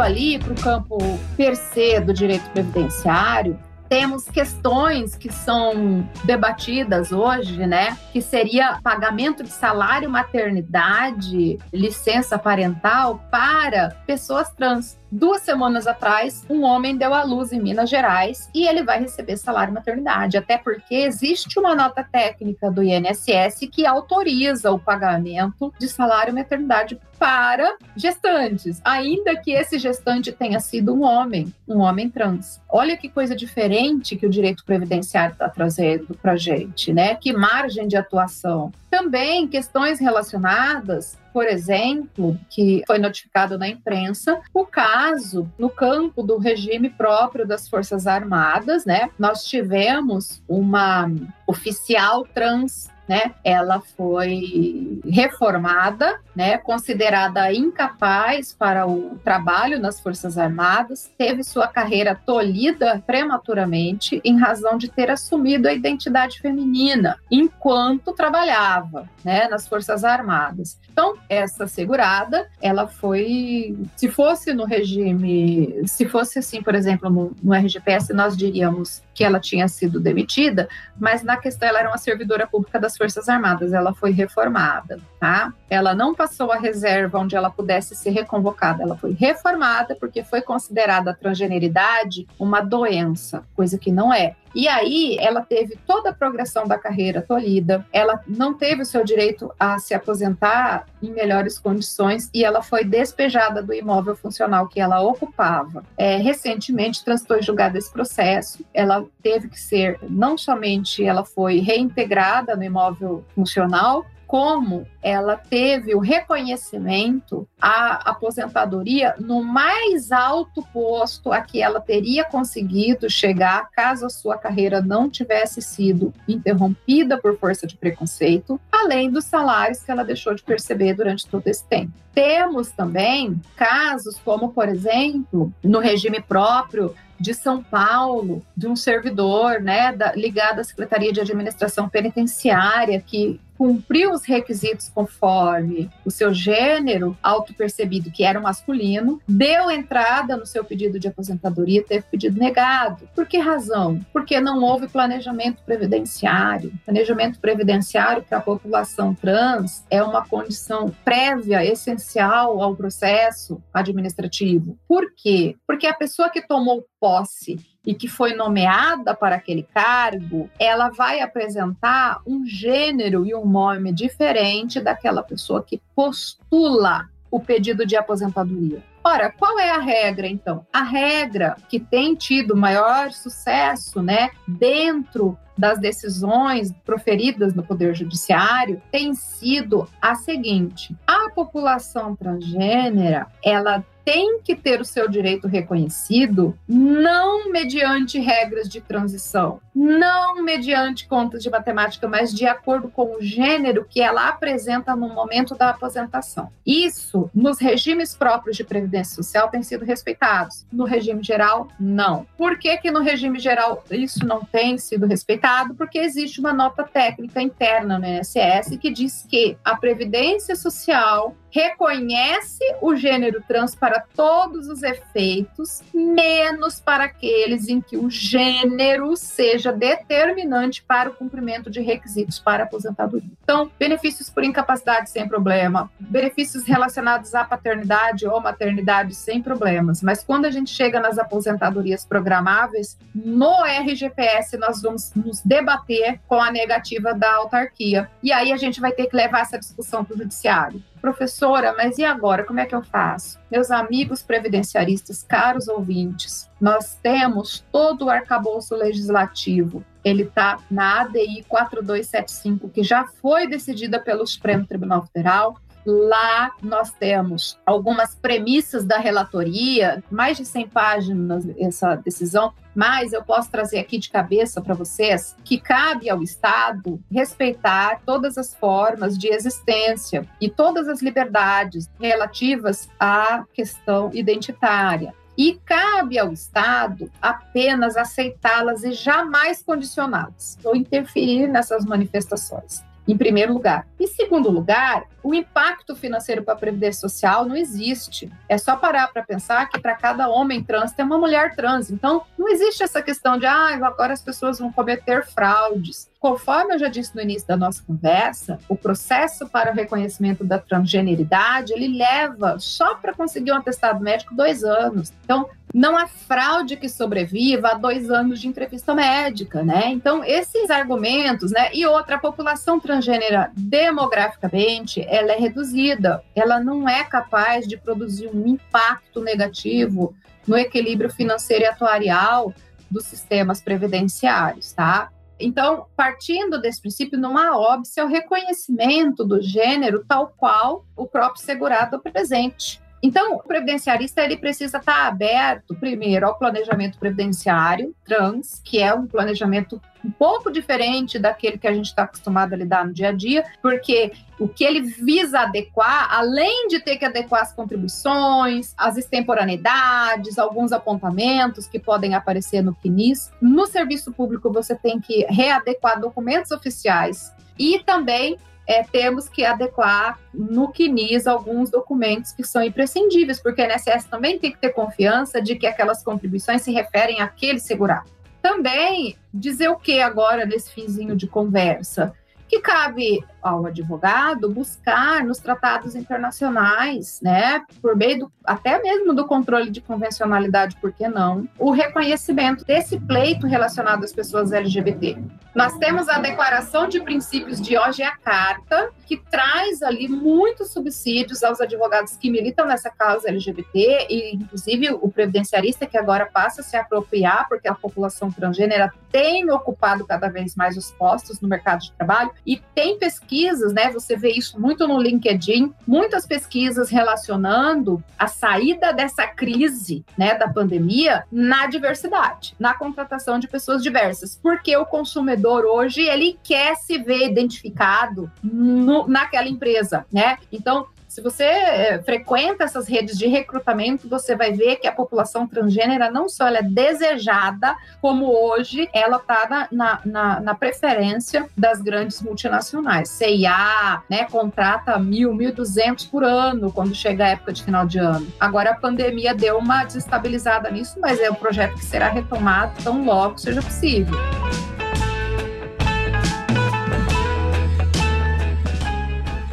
Ali 0.03 0.39
para 0.39 0.53
o 0.53 0.61
campo 0.61 0.99
per 1.37 1.57
se 1.57 2.01
do 2.01 2.13
direito 2.13 2.49
previdenciário, 2.51 3.59
temos 3.89 4.25
questões 4.25 5.17
que 5.17 5.31
são 5.31 6.09
debatidas 6.25 7.13
hoje, 7.13 7.67
né? 7.67 7.99
Que 8.11 8.23
seria 8.23 8.81
pagamento 8.83 9.43
de 9.43 9.51
salário 9.51 10.09
maternidade, 10.09 11.59
licença 11.71 12.39
parental 12.39 13.23
para 13.31 13.91
pessoas 14.07 14.51
trans. 14.55 14.99
Duas 15.15 15.43
semanas 15.43 15.87
atrás, 15.87 16.43
um 16.49 16.63
homem 16.63 16.97
deu 16.97 17.13
à 17.13 17.23
luz 17.23 17.53
em 17.53 17.61
Minas 17.61 17.91
Gerais 17.91 18.49
e 18.55 18.67
ele 18.67 18.83
vai 18.83 18.99
receber 18.99 19.37
salário 19.37 19.75
maternidade, 19.75 20.39
até 20.39 20.57
porque 20.57 20.95
existe 20.95 21.59
uma 21.59 21.75
nota 21.75 22.03
técnica 22.03 22.71
do 22.71 22.83
INSS 22.83 23.69
que 23.71 23.85
autoriza 23.85 24.71
o 24.71 24.79
pagamento 24.79 25.71
de 25.79 25.87
salário 25.87 26.33
maternidade 26.33 26.99
para 27.19 27.77
gestantes, 27.95 28.81
ainda 28.83 29.37
que 29.37 29.53
esse 29.53 29.79
gestante 29.79 30.33
tenha 30.33 30.59
sido 30.59 30.95
um 30.95 31.03
homem, 31.03 31.53
um 31.69 31.81
homem 31.81 32.09
trans. 32.09 32.59
Olha 32.67 32.97
que 32.97 33.11
coisa 33.11 33.37
diferente 33.37 34.17
que 34.17 34.25
o 34.27 34.31
direito 34.31 34.65
previdenciário 34.65 35.35
está 35.35 35.47
trazendo 35.47 36.17
para 36.23 36.37
gente, 36.37 36.91
né? 36.91 37.15
Que 37.17 37.35
margem 37.35 37.87
de 37.87 37.99
atuação. 37.99 38.73
Também 38.91 39.47
questões 39.47 40.01
relacionadas 40.01 41.21
por 41.33 41.47
exemplo, 41.47 42.39
que 42.51 42.83
foi 42.87 42.99
notificado 42.99 43.59
na 43.59 43.69
imprensa, 43.69 44.41
o 44.53 44.65
caso 44.65 45.51
no 45.59 45.71
campo 45.71 46.23
do 46.23 46.39
regime 46.39 46.91
próprio 46.91 47.47
das 47.47 47.69
Forças 47.69 48.07
Armadas, 48.07 48.85
né? 48.85 49.11
Nós 49.19 49.45
tivemos 49.45 50.43
uma 50.47 51.11
oficial 51.47 52.27
trans 52.35 52.92
né? 53.09 53.33
Ela 53.45 53.81
foi 53.97 55.01
reformada, 55.05 56.19
né? 56.35 56.59
Considerada 56.59 57.53
incapaz 57.53 58.53
para 58.53 58.87
o 58.87 59.19
trabalho 59.23 59.79
nas 59.79 60.01
Forças 60.01 60.39
Armadas, 60.39 61.11
teve 61.19 61.43
sua 61.43 61.67
carreira 61.67 62.15
tolhida 62.15 63.03
prematuramente 63.07 64.21
em 64.25 64.39
razão 64.39 64.79
de 64.79 64.89
ter 64.89 65.11
assumido 65.11 65.69
a 65.69 65.73
identidade 65.73 66.41
feminina 66.41 67.19
enquanto 67.31 68.13
trabalhava, 68.13 69.09
né? 69.25 69.49
Nas 69.49 69.67
Forças 69.67 70.05
Armadas. 70.05 70.79
Então, 70.91 71.17
essa 71.29 71.67
segurada, 71.67 72.49
ela 72.61 72.87
foi, 72.87 73.77
se 73.97 74.09
fosse 74.09 74.53
no 74.53 74.65
regime, 74.65 75.83
se 75.87 76.07
fosse 76.07 76.39
assim, 76.39 76.63
por 76.63 76.75
exemplo, 76.75 77.11
no, 77.11 77.33
no 77.43 77.55
RGPS, 77.55 78.13
nós 78.13 78.37
diríamos 78.37 79.03
que 79.15 79.25
ela 79.25 79.41
tinha 79.41 79.69
sido 79.69 80.01
demitida, 80.01 80.69
mas 80.99 81.23
na 81.23 81.37
questão 81.37 81.69
ela 81.69 81.81
era 81.81 81.89
uma 81.89 81.99
servidora 81.99 82.47
pública 82.47 82.79
das 82.93 82.97
Forças 82.97 83.29
Armadas, 83.29 83.73
ela 83.73 83.95
foi 83.95 84.11
reformada, 84.11 85.01
tá? 85.19 85.53
Ela 85.73 85.95
não 85.95 86.15
passou 86.15 86.53
a 86.53 86.59
reserva 86.59 87.19
onde 87.19 87.35
ela 87.35 87.49
pudesse 87.49 87.97
ser 87.97 88.11
reconvocada, 88.11 88.83
ela 88.83 88.95
foi 88.95 89.13
reformada 89.13 89.97
porque 89.99 90.23
foi 90.23 90.43
considerada 90.43 91.13
a 91.13 91.15
transgeneridade 91.15 92.29
uma 92.39 92.61
doença, 92.61 93.43
coisa 93.57 93.79
que 93.79 93.91
não 93.91 94.13
é. 94.13 94.37
E 94.55 94.69
aí 94.69 95.17
ela 95.19 95.41
teve 95.41 95.79
toda 95.87 96.11
a 96.11 96.13
progressão 96.13 96.67
da 96.67 96.77
carreira 96.77 97.23
tolhida, 97.23 97.87
ela 97.91 98.21
não 98.27 98.53
teve 98.53 98.83
o 98.83 98.85
seu 98.85 99.03
direito 99.03 99.51
a 99.59 99.79
se 99.79 99.95
aposentar 99.95 100.85
em 101.03 101.11
melhores 101.11 101.59
condições 101.59 102.29
e 102.35 102.45
ela 102.45 102.63
foi 102.63 102.85
despejada 102.85 103.63
do 103.63 103.73
imóvel 103.73 104.15
funcional 104.15 104.69
que 104.69 104.79
ela 104.79 105.01
ocupava. 105.01 105.83
É, 105.97 106.17
recentemente 106.17 107.03
transitou 107.03 107.41
julgado 107.41 107.79
esse 107.79 107.91
processo, 107.91 108.63
ela 108.75 109.07
teve 109.23 109.49
que 109.49 109.59
ser, 109.59 109.99
não 110.03 110.37
somente 110.37 111.03
ela 111.03 111.25
foi 111.25 111.61
reintegrada 111.61 112.55
no 112.55 112.63
imóvel 112.63 113.25
funcional, 113.35 114.05
como 114.33 114.87
ela 115.03 115.37
teve 115.37 115.95
o 115.95 115.99
reconhecimento 115.99 117.47
à 117.61 118.09
aposentadoria 118.09 119.15
no 119.19 119.45
mais 119.45 120.11
alto 120.11 120.67
posto 120.73 121.31
a 121.31 121.43
que 121.43 121.61
ela 121.61 121.83
teria 121.83 122.25
conseguido 122.25 123.11
chegar 123.11 123.69
caso 123.73 124.07
a 124.07 124.09
sua 124.09 124.39
carreira 124.39 124.81
não 124.81 125.11
tivesse 125.11 125.61
sido 125.61 126.15
interrompida 126.27 127.19
por 127.19 127.37
força 127.37 127.67
de 127.67 127.77
preconceito, 127.77 128.59
além 128.73 129.11
dos 129.11 129.27
salários 129.27 129.83
que 129.83 129.91
ela 129.91 130.03
deixou 130.03 130.35
de 130.35 130.43
perceber 130.43 130.95
durante 130.95 131.27
todo 131.27 131.47
esse 131.47 131.67
tempo. 131.67 131.93
Temos 132.15 132.71
também 132.71 133.39
casos 133.55 134.19
como, 134.19 134.55
por 134.55 134.67
exemplo, 134.67 135.53
no 135.63 135.79
regime 135.79 136.23
próprio 136.23 136.95
de 137.23 137.35
São 137.35 137.63
Paulo, 137.63 138.45
de 138.57 138.67
um 138.67 138.75
servidor 138.75 139.61
né, 139.61 139.93
da, 139.93 140.13
ligado 140.13 140.59
à 140.59 140.65
Secretaria 140.65 141.13
de 141.13 141.21
Administração 141.21 141.89
Penitenciária, 141.89 143.01
que 143.01 143.41
cumpriu 143.63 144.11
os 144.11 144.25
requisitos 144.25 144.89
conforme 144.89 145.89
o 146.05 146.11
seu 146.11 146.35
gênero 146.35 147.17
auto-percebido, 147.23 148.11
que 148.11 148.25
era 148.25 148.41
masculino, 148.41 149.21
deu 149.29 149.71
entrada 149.71 150.37
no 150.37 150.45
seu 150.45 150.65
pedido 150.65 150.99
de 150.99 151.07
aposentadoria, 151.07 151.85
teve 151.85 152.05
pedido 152.11 152.41
negado. 152.41 153.09
Por 153.15 153.25
que 153.25 153.39
razão? 153.39 154.05
Porque 154.13 154.41
não 154.41 154.65
houve 154.65 154.89
planejamento 154.89 155.63
previdenciário. 155.63 156.73
Planejamento 156.85 157.39
previdenciário 157.39 158.25
para 158.25 158.39
a 158.39 158.43
população 158.43 159.15
trans 159.15 159.85
é 159.89 160.03
uma 160.03 160.27
condição 160.27 160.93
prévia, 161.05 161.65
essencial 161.65 162.61
ao 162.61 162.75
processo 162.75 163.63
administrativo. 163.73 164.77
Por 164.89 165.15
quê? 165.15 165.55
Porque 165.69 165.87
a 165.87 165.95
pessoa 165.95 166.29
que 166.29 166.45
tomou 166.45 166.85
posse 166.99 167.61
e 167.85 167.95
que 167.95 168.09
foi 168.09 168.35
nomeada 168.35 169.15
para 169.15 169.37
aquele 169.37 169.63
cargo, 169.63 170.49
ela 170.59 170.89
vai 170.91 171.21
apresentar 171.21 172.21
um 172.27 172.47
gênero 172.47 173.27
e 173.27 173.35
um 173.35 173.47
nome 173.47 173.93
diferente 173.93 174.81
daquela 174.81 175.23
pessoa 175.23 175.63
que 175.63 175.81
postula 175.95 177.09
o 177.31 177.41
pedido 177.41 177.85
de 177.85 177.97
aposentadoria. 177.97 178.83
Ora, 179.05 179.33
qual 179.33 179.59
é 179.59 179.71
a 179.71 179.81
regra 179.81 180.29
então? 180.29 180.65
A 180.73 180.83
regra 180.83 181.57
que 181.69 181.81
tem 181.81 182.15
tido 182.15 182.57
maior 182.57 183.11
sucesso, 183.11 184.01
né, 184.01 184.31
dentro 184.47 185.37
das 185.63 185.79
decisões 185.79 186.73
proferidas 186.85 187.55
no 187.55 187.63
Poder 187.63 187.95
Judiciário 187.95 188.83
tem 188.91 189.15
sido 189.15 189.89
a 190.01 190.17
seguinte: 190.17 190.93
a 191.07 191.31
população 191.31 192.17
transgênera, 192.17 193.29
ela 193.45 193.85
tem 194.05 194.41
que 194.41 194.55
ter 194.55 194.81
o 194.81 194.85
seu 194.85 195.09
direito 195.09 195.47
reconhecido, 195.47 196.59
não 196.67 197.51
mediante 197.51 198.19
regras 198.19 198.69
de 198.69 198.81
transição, 198.81 199.61
não 199.75 200.43
mediante 200.43 201.07
contas 201.07 201.43
de 201.43 201.51
matemática, 201.51 202.09
mas 202.09 202.33
de 202.33 202.47
acordo 202.47 202.89
com 202.89 203.17
o 203.17 203.23
gênero 203.23 203.87
que 203.89 204.01
ela 204.01 204.29
apresenta 204.29 204.95
no 204.97 205.09
momento 205.09 205.55
da 205.55 205.71
aposentação. 205.71 206.51
Isso, 206.67 207.31
nos 207.35 207.59
regimes 207.59 208.15
próprios 208.15 208.57
de 208.57 208.65
previdência 208.65 209.15
social, 209.15 209.49
tem 209.49 209.63
sido 209.63 209.85
respeitados. 209.85 210.67
No 210.73 210.85
regime 210.85 211.23
geral, 211.23 211.69
não. 211.79 212.27
Por 212.37 212.59
que, 212.59 212.77
que 212.79 212.91
no 212.91 213.01
regime 213.01 213.39
geral 213.39 213.85
isso 213.91 214.27
não 214.27 214.45
tem 214.45 214.79
sido 214.79 215.07
respeitado? 215.07 215.52
Porque 215.77 215.99
existe 215.99 216.41
uma 216.41 216.53
nota 216.53 216.85
técnica 216.85 217.41
interna 217.41 217.99
no 217.99 218.07
INSS 218.07 218.77
que 218.81 218.91
diz 218.91 219.27
que 219.29 219.57
a 219.65 219.77
previdência 219.77 220.57
social 220.57 221.35
reconhece 221.53 222.65
o 222.81 222.97
gênero 222.97 223.43
trans 223.47 223.75
para 223.75 224.01
todos 224.17 224.69
os 224.69 224.83
efeitos, 224.83 225.83
menos 225.93 226.81
para 226.81 227.05
aqueles 227.05 227.69
em 227.69 227.79
que 227.79 227.97
o 227.97 228.09
gênero 228.09 229.15
seja 229.17 229.71
determinante 229.71 230.83
para 230.83 231.11
o 231.11 231.15
cumprimento 231.15 231.71
de 231.71 231.83
requisitos 231.83 232.39
para 232.39 232.65
aposentadoria. 232.65 233.29
Então, 233.43 233.71
benefícios 233.79 234.31
por 234.31 234.43
incapacidade 234.43 235.11
sem 235.11 235.29
problema, 235.29 235.91
benefícios 236.01 236.65
relacionados 236.65 237.35
à 237.35 237.45
paternidade 237.45 238.27
ou 238.27 238.41
maternidade 238.41 239.15
sem 239.15 239.43
problemas, 239.43 240.03
mas 240.03 240.25
quando 240.25 240.47
a 240.47 240.51
gente 240.51 240.71
chega 240.71 241.01
nas 241.01 241.19
aposentadorias 241.19 242.07
programáveis, 242.07 242.97
no 243.15 243.63
RGPS 243.63 244.57
nós 244.57 244.81
vamos 244.81 245.13
nos 245.33 245.41
debater 245.41 246.21
com 246.29 246.41
a 246.41 246.53
negativa 246.53 247.15
da 247.15 247.37
autarquia. 247.37 248.11
E 248.23 248.31
aí 248.31 248.53
a 248.53 248.57
gente 248.59 248.81
vai 248.81 248.93
ter 248.93 249.07
que 249.07 249.17
levar 249.17 249.41
essa 249.41 249.59
discussão 249.59 250.05
para 250.05 250.15
o 250.15 250.19
judiciário 250.19 250.83
professora, 251.01 251.75
mas 251.77 251.99
e 251.99 252.05
agora? 252.05 252.45
Como 252.45 252.61
é 252.61 252.65
que 252.65 252.75
eu 252.75 252.81
faço? 252.81 253.37
Meus 253.51 253.73
amigos 253.73 254.23
previdenciaristas, 254.23 255.25
caros 255.25 255.67
ouvintes, 255.67 256.49
nós 256.61 256.97
temos 257.03 257.65
todo 257.73 258.05
o 258.05 258.11
arcabouço 258.11 258.77
legislativo. 258.77 259.85
Ele 260.05 260.23
está 260.23 260.59
na 260.71 261.01
ADI 261.01 261.45
4275, 261.49 262.69
que 262.69 262.85
já 262.85 263.05
foi 263.21 263.49
decidida 263.49 263.99
pelo 263.99 264.25
Supremo 264.25 264.65
Tribunal 264.65 265.05
Federal, 265.07 265.59
Lá 265.85 266.53
nós 266.63 266.93
temos 266.93 267.59
algumas 267.67 268.15
premissas 268.15 268.85
da 268.85 268.99
relatoria, 268.99 270.03
mais 270.11 270.37
de 270.37 270.45
100 270.45 270.69
páginas 270.69 271.45
essa 271.59 271.97
decisão, 271.97 272.53
mas 272.75 273.13
eu 273.13 273.23
posso 273.23 273.51
trazer 273.51 273.79
aqui 273.79 273.99
de 273.99 274.09
cabeça 274.09 274.61
para 274.61 274.75
vocês 274.75 275.37
que 275.45 275.59
cabe 275.59 276.09
ao 276.09 276.23
Estado 276.23 277.03
respeitar 277.11 278.01
todas 278.07 278.39
as 278.39 278.55
formas 278.55 279.19
de 279.19 279.29
existência 279.29 280.27
e 280.41 280.49
todas 280.49 280.89
as 280.89 281.03
liberdades 281.03 281.91
relativas 282.01 282.89
à 282.99 283.45
questão 283.53 284.11
identitária. 284.15 285.13
E 285.37 285.55
cabe 285.65 286.19
ao 286.19 286.33
Estado 286.33 287.11
apenas 287.21 287.97
aceitá-las 287.97 288.85
e 288.85 288.93
jamais 288.93 289.63
condicioná-las 289.63 290.59
ou 290.63 290.77
interferir 290.77 291.49
nessas 291.49 291.85
manifestações 291.85 292.85
em 293.07 293.17
primeiro 293.17 293.53
lugar. 293.53 293.87
Em 293.99 294.07
segundo 294.07 294.51
lugar, 294.51 295.05
o 295.23 295.35
impacto 295.35 295.97
financeiro 295.97 296.43
para 296.43 296.55
a 296.55 296.57
Previdência 296.57 297.01
Social 297.01 297.45
não 297.45 297.57
existe. 297.57 298.31
É 298.49 298.57
só 298.57 298.77
parar 298.77 299.09
para 299.13 299.23
pensar 299.23 299.69
que 299.69 299.81
para 299.81 299.95
cada 299.95 300.29
homem 300.29 300.63
trans 300.63 300.93
tem 300.93 301.05
uma 301.05 301.19
mulher 301.19 301.55
trans. 301.55 301.91
Então, 301.91 302.23
não 302.39 302.49
existe 302.49 302.83
essa 302.83 303.03
questão 303.03 303.39
de, 303.39 303.47
ah, 303.47 303.75
agora 303.83 304.13
as 304.13 304.23
pessoas 304.23 304.59
vão 304.59 304.73
cometer 304.73 305.25
fraudes. 305.27 306.12
Conforme 306.23 306.73
eu 306.73 306.79
já 306.79 306.87
disse 306.87 307.17
no 307.17 307.21
início 307.21 307.49
da 307.49 307.57
nossa 307.57 307.83
conversa, 307.83 308.57
o 308.69 308.77
processo 308.77 309.49
para 309.49 309.73
o 309.73 309.75
reconhecimento 309.75 310.45
da 310.45 310.57
transgeneridade, 310.57 311.73
ele 311.73 311.99
leva, 311.99 312.61
só 312.61 312.95
para 312.95 313.13
conseguir 313.13 313.51
um 313.51 313.57
atestado 313.57 314.01
médico, 314.01 314.33
dois 314.33 314.63
anos. 314.63 315.13
Então, 315.25 315.51
não 315.75 315.99
há 315.99 316.07
fraude 316.07 316.77
que 316.77 316.89
sobreviva 316.89 317.71
a 317.71 317.75
dois 317.75 318.09
anos 318.09 318.41
de 318.41 318.47
entrevista 318.47 318.95
médica, 318.95 319.65
né? 319.65 319.89
Então, 319.89 320.23
esses 320.23 320.71
argumentos, 320.71 321.51
né? 321.51 321.71
E 321.75 321.85
outra, 321.87 322.15
a 322.15 322.21
população 322.21 322.79
transgênera, 322.79 323.51
demograficamente, 323.57 325.05
ela 325.09 325.33
é 325.33 325.37
reduzida. 325.37 326.23
Ela 326.37 326.61
não 326.61 326.89
é 326.89 327.03
capaz 327.03 327.67
de 327.67 327.77
produzir 327.77 328.29
um 328.29 328.47
impacto 328.47 329.21
negativo 329.21 330.15
no 330.47 330.57
equilíbrio 330.57 331.11
financeiro 331.11 331.65
e 331.65 331.67
atuarial 331.67 332.55
dos 332.89 333.07
sistemas 333.07 333.61
previdenciários, 333.61 334.73
tá? 334.73 335.11
Então, 335.43 335.87
partindo 335.97 336.61
desse 336.61 336.81
princípio, 336.81 337.19
não 337.19 337.37
há 337.37 337.57
óbice 337.57 338.01
o 338.01 338.07
reconhecimento 338.07 339.25
do 339.25 339.41
gênero 339.41 340.05
tal 340.07 340.29
qual 340.37 340.87
o 340.97 341.07
próprio 341.07 341.43
segurado 341.43 342.01
presente. 342.01 342.81
Então, 343.03 343.35
o 343.35 343.43
previdenciarista 343.43 344.23
ele 344.23 344.37
precisa 344.37 344.79
estar 344.79 345.09
aberto, 345.09 345.75
primeiro, 345.75 346.25
ao 346.25 346.39
planejamento 346.39 346.99
previdenciário 346.99 347.93
trans, 348.05 348.61
que 348.65 348.79
é 348.79 348.95
um 348.95 349.09
planejamento 349.09 349.81
um 350.05 350.11
pouco 350.11 350.51
diferente 350.51 351.19
daquele 351.19 351.59
que 351.59 351.67
a 351.67 351.73
gente 351.73 351.87
está 351.87 352.05
acostumado 352.05 352.53
a 352.53 352.57
lidar 352.57 352.87
no 352.87 352.93
dia 352.93 353.09
a 353.09 353.13
dia, 353.13 353.45
porque 353.61 354.13
o 354.39 354.49
que 354.49 354.65
ele 354.65 354.81
visa 354.81 355.41
adequar, 355.41 356.13
além 356.13 356.69
de 356.69 356.81
ter 356.81 356.97
que 356.97 357.05
adequar 357.05 357.43
as 357.43 357.53
contribuições, 357.53 358.73
as 358.77 358.97
extemporaneidades, 358.97 360.39
alguns 360.39 360.73
apontamentos 360.73 361.67
que 361.67 361.81
podem 361.81 362.15
aparecer 362.15 362.63
no 362.63 362.75
CNIS, 362.75 363.33
no 363.41 363.67
serviço 363.67 364.13
público 364.13 364.53
você 364.53 364.77
tem 364.77 365.01
que 365.01 365.25
readequar 365.29 366.01
documentos 366.01 366.51
oficiais 366.53 367.33
e 367.59 367.81
também 367.85 368.37
é, 368.73 368.83
temos 368.83 369.29
que 369.29 369.45
adequar 369.45 370.19
no 370.33 370.73
CNIS 370.73 371.27
alguns 371.27 371.71
documentos 371.71 372.33
que 372.33 372.43
são 372.43 372.63
imprescindíveis, 372.63 373.41
porque 373.41 373.61
a 373.61 373.75
INSS 373.75 374.07
também 374.07 374.39
tem 374.39 374.51
que 374.51 374.59
ter 374.59 374.71
confiança 374.71 375.41
de 375.43 375.57
que 375.57 375.67
aquelas 375.67 376.03
contribuições 376.03 376.63
se 376.63 376.73
referem 376.73 377.21
àquele 377.21 377.61
segurado. 377.61 378.11
Também 378.41 379.17
dizer 379.33 379.69
o 379.69 379.77
que 379.77 380.01
agora 380.01 380.47
nesse 380.47 380.73
finzinho 380.73 381.15
de 381.15 381.27
conversa? 381.27 382.13
Que 382.49 382.61
cabe 382.61 383.23
ao 383.43 383.67
advogado 383.67 384.49
buscar 384.49 385.25
nos 385.25 385.39
tratados 385.39 385.97
internacionais, 385.97 387.21
né, 387.21 387.63
por 387.81 387.97
meio 387.97 388.21
do, 388.21 388.33
até 388.45 388.81
mesmo 388.81 389.13
do 389.13 389.27
controle 389.27 389.71
de 389.71 389.81
convencionalidade, 389.81 390.77
por 390.77 390.93
que 390.93 391.09
não, 391.09 391.49
o 391.59 391.73
reconhecimento 391.73 392.65
desse 392.65 392.99
pleito 393.01 393.47
relacionado 393.47 394.05
às 394.05 394.13
pessoas 394.13 394.53
LGBT. 394.53 395.19
Nós 395.55 395.77
temos 395.77 396.09
a 396.09 396.19
Declaração 396.19 396.89
de 396.89 397.01
Princípios 397.01 397.61
de 397.61 397.77
hoje 397.77 398.03
a 398.03 398.17
Carta, 398.17 398.91
que 399.07 399.19
traz 399.31 399.83
ali 399.83 400.09
muitos 400.09 400.73
subsídios 400.73 401.43
aos 401.43 401.61
advogados 401.61 402.17
que 402.17 402.31
militam 402.31 402.67
nessa 402.67 402.89
causa 402.89 403.29
LGBT, 403.29 404.07
e 404.09 404.37
inclusive 404.37 404.93
o 404.93 405.11
previdenciarista 405.11 405.87
que 405.87 405.99
agora 405.99 406.27
passa 406.27 406.63
a 406.63 406.65
se 406.65 406.77
apropriar, 406.77 407.49
porque 407.49 407.69
a 407.69 407.75
população 407.75 408.31
transgênera 408.31 408.93
tem 409.11 409.51
ocupado 409.51 410.07
cada 410.07 410.29
vez 410.29 410.55
mais 410.55 410.77
os 410.77 410.91
postos 410.93 411.41
no 411.41 411.49
mercado 411.49 411.81
de 411.81 411.93
trabalho, 411.93 412.31
e 412.47 412.57
tem 412.75 412.99
pesquisa 412.99 413.32
pesquisas, 413.33 413.73
né? 413.73 413.91
Você 413.91 414.17
vê 414.17 414.33
isso 414.33 414.61
muito 414.61 414.87
no 414.87 415.01
LinkedIn, 415.01 415.73
muitas 415.87 416.27
pesquisas 416.27 416.91
relacionando 416.91 418.03
a 418.19 418.27
saída 418.27 418.93
dessa 418.93 419.27
crise, 419.27 420.05
né, 420.19 420.35
da 420.37 420.49
pandemia 420.49 421.25
na 421.33 421.67
diversidade, 421.67 422.55
na 422.59 422.75
contratação 422.75 423.39
de 423.39 423.49
pessoas 423.49 423.83
diversas, 423.83 424.39
porque 424.43 424.77
o 424.77 424.85
consumidor 424.85 425.65
hoje 425.65 426.03
ele 426.03 426.39
quer 426.43 426.77
se 426.77 426.99
ver 426.99 427.31
identificado 427.31 428.31
no, 428.43 429.09
naquela 429.09 429.49
empresa, 429.49 430.05
né? 430.13 430.37
Então 430.53 430.87
se 431.13 431.21
você 431.21 431.45
é, 431.45 432.03
frequenta 432.03 432.65
essas 432.65 432.89
redes 432.89 433.19
de 433.19 433.27
recrutamento, 433.27 434.09
você 434.09 434.35
vai 434.35 434.51
ver 434.51 434.77
que 434.77 434.87
a 434.87 434.93
população 434.93 435.47
transgênera 435.47 436.11
não 436.11 436.27
só 436.27 436.49
é 436.49 436.63
desejada, 436.63 437.77
como 438.01 438.33
hoje 438.33 438.89
ela 438.95 439.19
está 439.19 439.69
na, 439.71 440.01
na, 440.07 440.41
na, 440.41 440.55
preferência 440.55 441.47
das 441.55 441.83
grandes 441.83 442.23
multinacionais. 442.23 443.11
CIA, 443.11 444.03
né, 444.09 444.25
contrata 444.25 444.99
mil, 444.99 445.35
mil 445.35 445.53
duzentos 445.53 446.07
por 446.07 446.25
ano 446.25 446.73
quando 446.73 446.95
chega 446.95 447.27
a 447.27 447.29
época 447.29 447.53
de 447.53 447.63
final 447.63 447.87
de 447.87 447.99
ano. 447.99 448.27
Agora 448.41 448.71
a 448.71 448.75
pandemia 448.75 449.35
deu 449.35 449.59
uma 449.59 449.85
desestabilizada 449.85 450.71
nisso, 450.71 450.99
mas 450.99 451.21
é 451.21 451.31
um 451.31 451.35
projeto 451.35 451.75
que 451.75 451.85
será 451.85 452.09
retomado 452.09 452.73
tão 452.83 453.05
logo 453.05 453.37
seja 453.37 453.61
possível. 453.61 454.17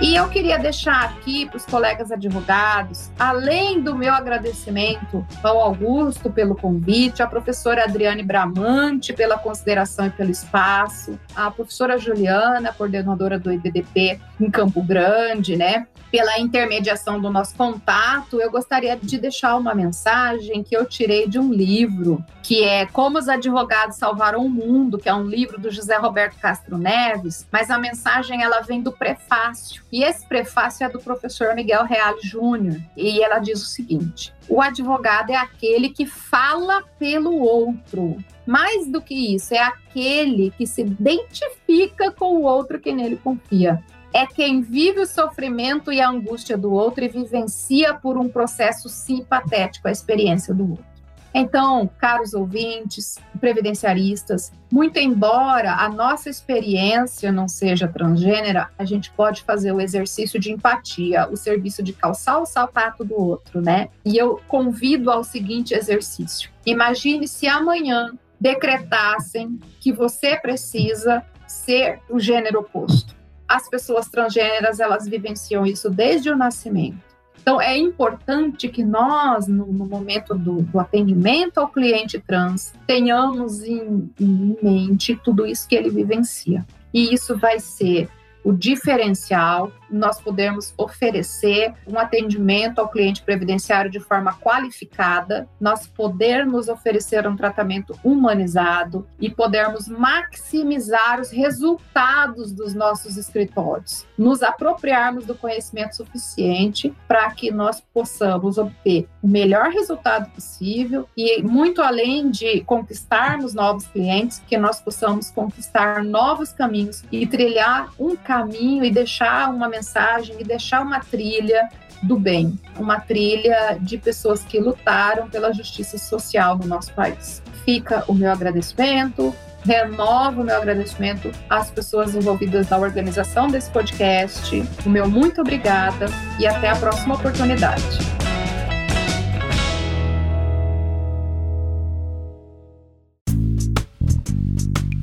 E 0.02 0.16
eu 0.16 0.30
queria 0.30 0.58
deixar 0.58 1.04
aqui 1.04 1.46
para 1.46 1.58
os 1.58 1.66
colegas 1.66 2.10
advogados, 2.10 3.12
além 3.20 3.82
do 3.82 3.94
meu 3.94 4.14
agradecimento 4.14 5.28
ao 5.44 5.60
Augusto 5.60 6.30
pelo 6.30 6.56
convite, 6.56 7.22
à 7.22 7.28
professora 7.28 7.84
Adriane 7.84 8.24
Bramante 8.24 9.12
pela 9.12 9.38
consideração 9.38 10.06
e 10.06 10.10
pelo 10.10 10.32
espaço, 10.32 11.20
à 11.36 11.52
professora 11.52 11.98
Juliana, 11.98 12.72
coordenadora 12.72 13.38
do 13.38 13.52
IBDP 13.52 14.22
em 14.40 14.50
Campo 14.50 14.82
Grande, 14.82 15.58
né? 15.58 15.86
Pela 16.10 16.40
intermediação 16.40 17.20
do 17.20 17.30
nosso 17.30 17.54
contato, 17.56 18.42
eu 18.42 18.50
gostaria 18.50 18.98
de 18.98 19.18
deixar 19.20 19.56
uma 19.58 19.76
mensagem 19.76 20.64
que 20.64 20.76
eu 20.76 20.86
tirei 20.86 21.28
de 21.28 21.38
um 21.38 21.54
livro, 21.54 22.24
que 22.42 22.64
é 22.64 22.88
Como 22.88 23.20
os 23.20 23.30
Advogados 23.30 23.98
Salvaram 23.98 24.44
o 24.44 24.50
Mundo, 24.50 24.98
que 24.98 25.08
é 25.08 25.14
um 25.14 25.26
livro 25.26 25.60
do 25.60 25.70
José 25.70 25.98
Roberto 25.98 26.40
Castro 26.40 26.80
Neves, 26.80 27.46
mas 27.52 27.70
a 27.70 27.78
mensagem 27.78 28.42
ela 28.42 28.62
vem 28.62 28.82
do 28.82 28.92
prefácio. 28.92 29.84
E 29.92 30.04
esse 30.04 30.28
prefácio 30.28 30.86
é 30.86 30.90
do 30.90 31.00
professor 31.00 31.56
Miguel 31.56 31.84
Real 31.84 32.16
Júnior, 32.22 32.80
e 32.96 33.24
ela 33.24 33.40
diz 33.40 33.62
o 33.62 33.66
seguinte: 33.66 34.34
o 34.48 34.62
advogado 34.62 35.32
é 35.32 35.36
aquele 35.36 35.90
que 35.90 36.06
fala 36.06 36.84
pelo 36.98 37.40
outro. 37.40 38.18
Mais 38.46 38.88
do 38.88 39.02
que 39.02 39.36
isso, 39.36 39.54
é 39.54 39.60
aquele 39.60 40.52
que 40.52 40.66
se 40.66 40.82
identifica 40.82 42.12
com 42.12 42.38
o 42.38 42.44
outro 42.44 42.80
que 42.80 42.92
nele 42.92 43.18
confia 43.18 43.84
é 44.14 44.26
quem 44.26 44.62
vive 44.62 45.02
o 45.02 45.06
sofrimento 45.06 45.92
e 45.92 46.02
a 46.02 46.10
angústia 46.10 46.58
do 46.58 46.72
outro 46.72 47.04
e 47.04 47.08
vivencia 47.08 47.94
por 47.94 48.18
um 48.18 48.28
processo 48.28 48.90
simpatético 48.90 49.88
a 49.88 49.92
experiência 49.92 50.54
do 50.54 50.72
outro. 50.72 50.89
Então, 51.34 51.90
caros 52.00 52.34
ouvintes, 52.34 53.18
previdenciaristas, 53.40 54.52
muito 54.72 54.98
embora 54.98 55.74
a 55.74 55.90
nossa 55.90 56.30
experiência 56.30 57.32
não 57.32 57.48
seja 57.48 57.88
transgênera, 57.88 58.70
a 58.78 58.86
gente 58.86 59.12
pode 59.12 59.44
fazer 59.44 59.72
o 59.72 59.80
exercício 59.80 60.40
de 60.40 60.52
empatia, 60.52 61.28
o 61.30 61.38
serviço 61.38 61.84
de 61.84 61.94
calçar 61.94 62.40
o 62.40 62.46
sapato 62.46 63.04
do 63.04 63.20
outro, 63.20 63.62
né? 63.62 63.90
E 64.04 64.18
eu 64.18 64.42
convido 64.48 65.12
ao 65.12 65.24
seguinte 65.24 65.74
exercício: 65.74 66.50
imagine 66.66 67.28
se 67.28 67.48
amanhã 67.48 68.14
decretassem 68.40 69.60
que 69.80 69.92
você 69.92 70.36
precisa 70.36 71.24
ser 71.46 72.00
o 72.10 72.20
gênero 72.20 72.60
oposto 72.60 73.20
as 73.50 73.68
pessoas 73.68 74.08
transgêneras 74.08 74.80
elas 74.80 75.08
vivenciam 75.08 75.66
isso 75.66 75.90
desde 75.90 76.30
o 76.30 76.38
nascimento. 76.38 77.09
Então, 77.42 77.60
é 77.60 77.78
importante 77.78 78.68
que 78.68 78.84
nós, 78.84 79.48
no, 79.48 79.66
no 79.66 79.86
momento 79.86 80.36
do, 80.36 80.62
do, 80.62 80.80
atendimento 80.80 81.58
ao 81.58 81.68
cliente 81.68 82.20
trans, 82.20 82.74
tenhamos 82.86 83.64
em, 83.64 84.10
em 84.20 84.58
mente 84.62 85.20
tudo 85.24 85.46
isso 85.46 85.68
que 85.68 85.76
ele 85.76 85.90
vivencia. 85.90 86.66
E 86.94 87.14
isso 87.14 87.38
vai 87.38 87.60
ser 87.60 88.10
o 88.44 88.54
diferencial, 88.54 89.72
nós 89.90 90.22
podemos 90.22 90.74
oferecer 90.78 91.74
um 91.88 91.98
atendimento 91.98 92.80
ao 92.80 92.90
cliente 92.90 93.24
previdenciário 93.24 93.90
de 93.90 94.00
forma 94.00 94.34
qualificada, 94.34 95.48
nós 95.60 95.88
podermos 95.88 96.70
oferecer 96.70 97.28
um 97.28 97.36
tratamento 97.36 97.98
humanizado 98.04 99.08
e 99.20 99.30
podermos 99.30 99.88
maximizar 99.88 101.20
os 101.20 101.32
resultados 101.32 102.52
dos 102.52 102.74
nossos 102.74 103.18
escritórios, 103.18 104.06
nos 104.18 104.44
apropriarmos 104.44 105.26
do 105.26 105.36
conhecimento 105.36 105.96
suficiente 105.96 106.94
para 107.08 107.32
que 107.32 107.52
nós 107.52 107.82
possamos 107.94 108.58
obter 108.58 109.08
o 109.22 109.28
melhor 109.28 109.70
resultado 109.70 110.30
possível 110.32 111.08
e 111.18 111.42
muito 111.42 111.82
além 111.82 112.30
de 112.30 112.62
conquistarmos 112.62 113.54
novos 113.54 113.88
clientes, 113.88 114.42
que 114.48 114.58
nós 114.58 114.80
possamos 114.80 115.32
conquistar 115.32 116.04
novos 116.04 116.52
caminhos 116.52 117.04
e 117.12 117.26
trilhar 117.26 117.90
um 118.00 118.16
caminho 118.40 118.86
e 118.86 118.92
deixar 118.92 119.50
uma 119.50 119.68
mensagem 119.68 120.36
e 120.40 120.44
deixar 120.44 120.82
uma 120.82 121.00
trilha 121.00 121.70
do 122.02 122.18
bem, 122.18 122.58
uma 122.78 123.00
trilha 123.00 123.78
de 123.82 123.98
pessoas 123.98 124.42
que 124.44 124.58
lutaram 124.58 125.30
pela 125.30 125.54
justiça 125.54 125.98
social 125.98 126.58
no 126.58 126.66
nosso 126.66 126.94
país. 126.94 127.44
Fica 127.66 128.06
o 128.08 128.14
meu 128.14 128.32
agradecimento, 128.32 129.36
renovo 129.66 130.42
o 130.42 130.46
meu 130.46 130.56
agradecimento 130.56 131.30
às 131.50 131.70
pessoas 131.70 132.16
envolvidas 132.16 132.70
na 132.70 132.78
organização 132.78 133.50
desse 133.50 133.70
podcast. 133.70 134.64
O 134.86 134.90
meu 134.90 135.10
muito 135.10 135.42
obrigada 135.42 136.06
e 136.40 136.48
até 136.48 136.70
a 136.70 136.76
próxima 136.78 137.16
oportunidade. 137.16 137.84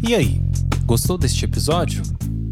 E 0.09 0.15
aí, 0.15 0.41
gostou 0.87 1.19
deste 1.19 1.45
episódio? 1.45 2.03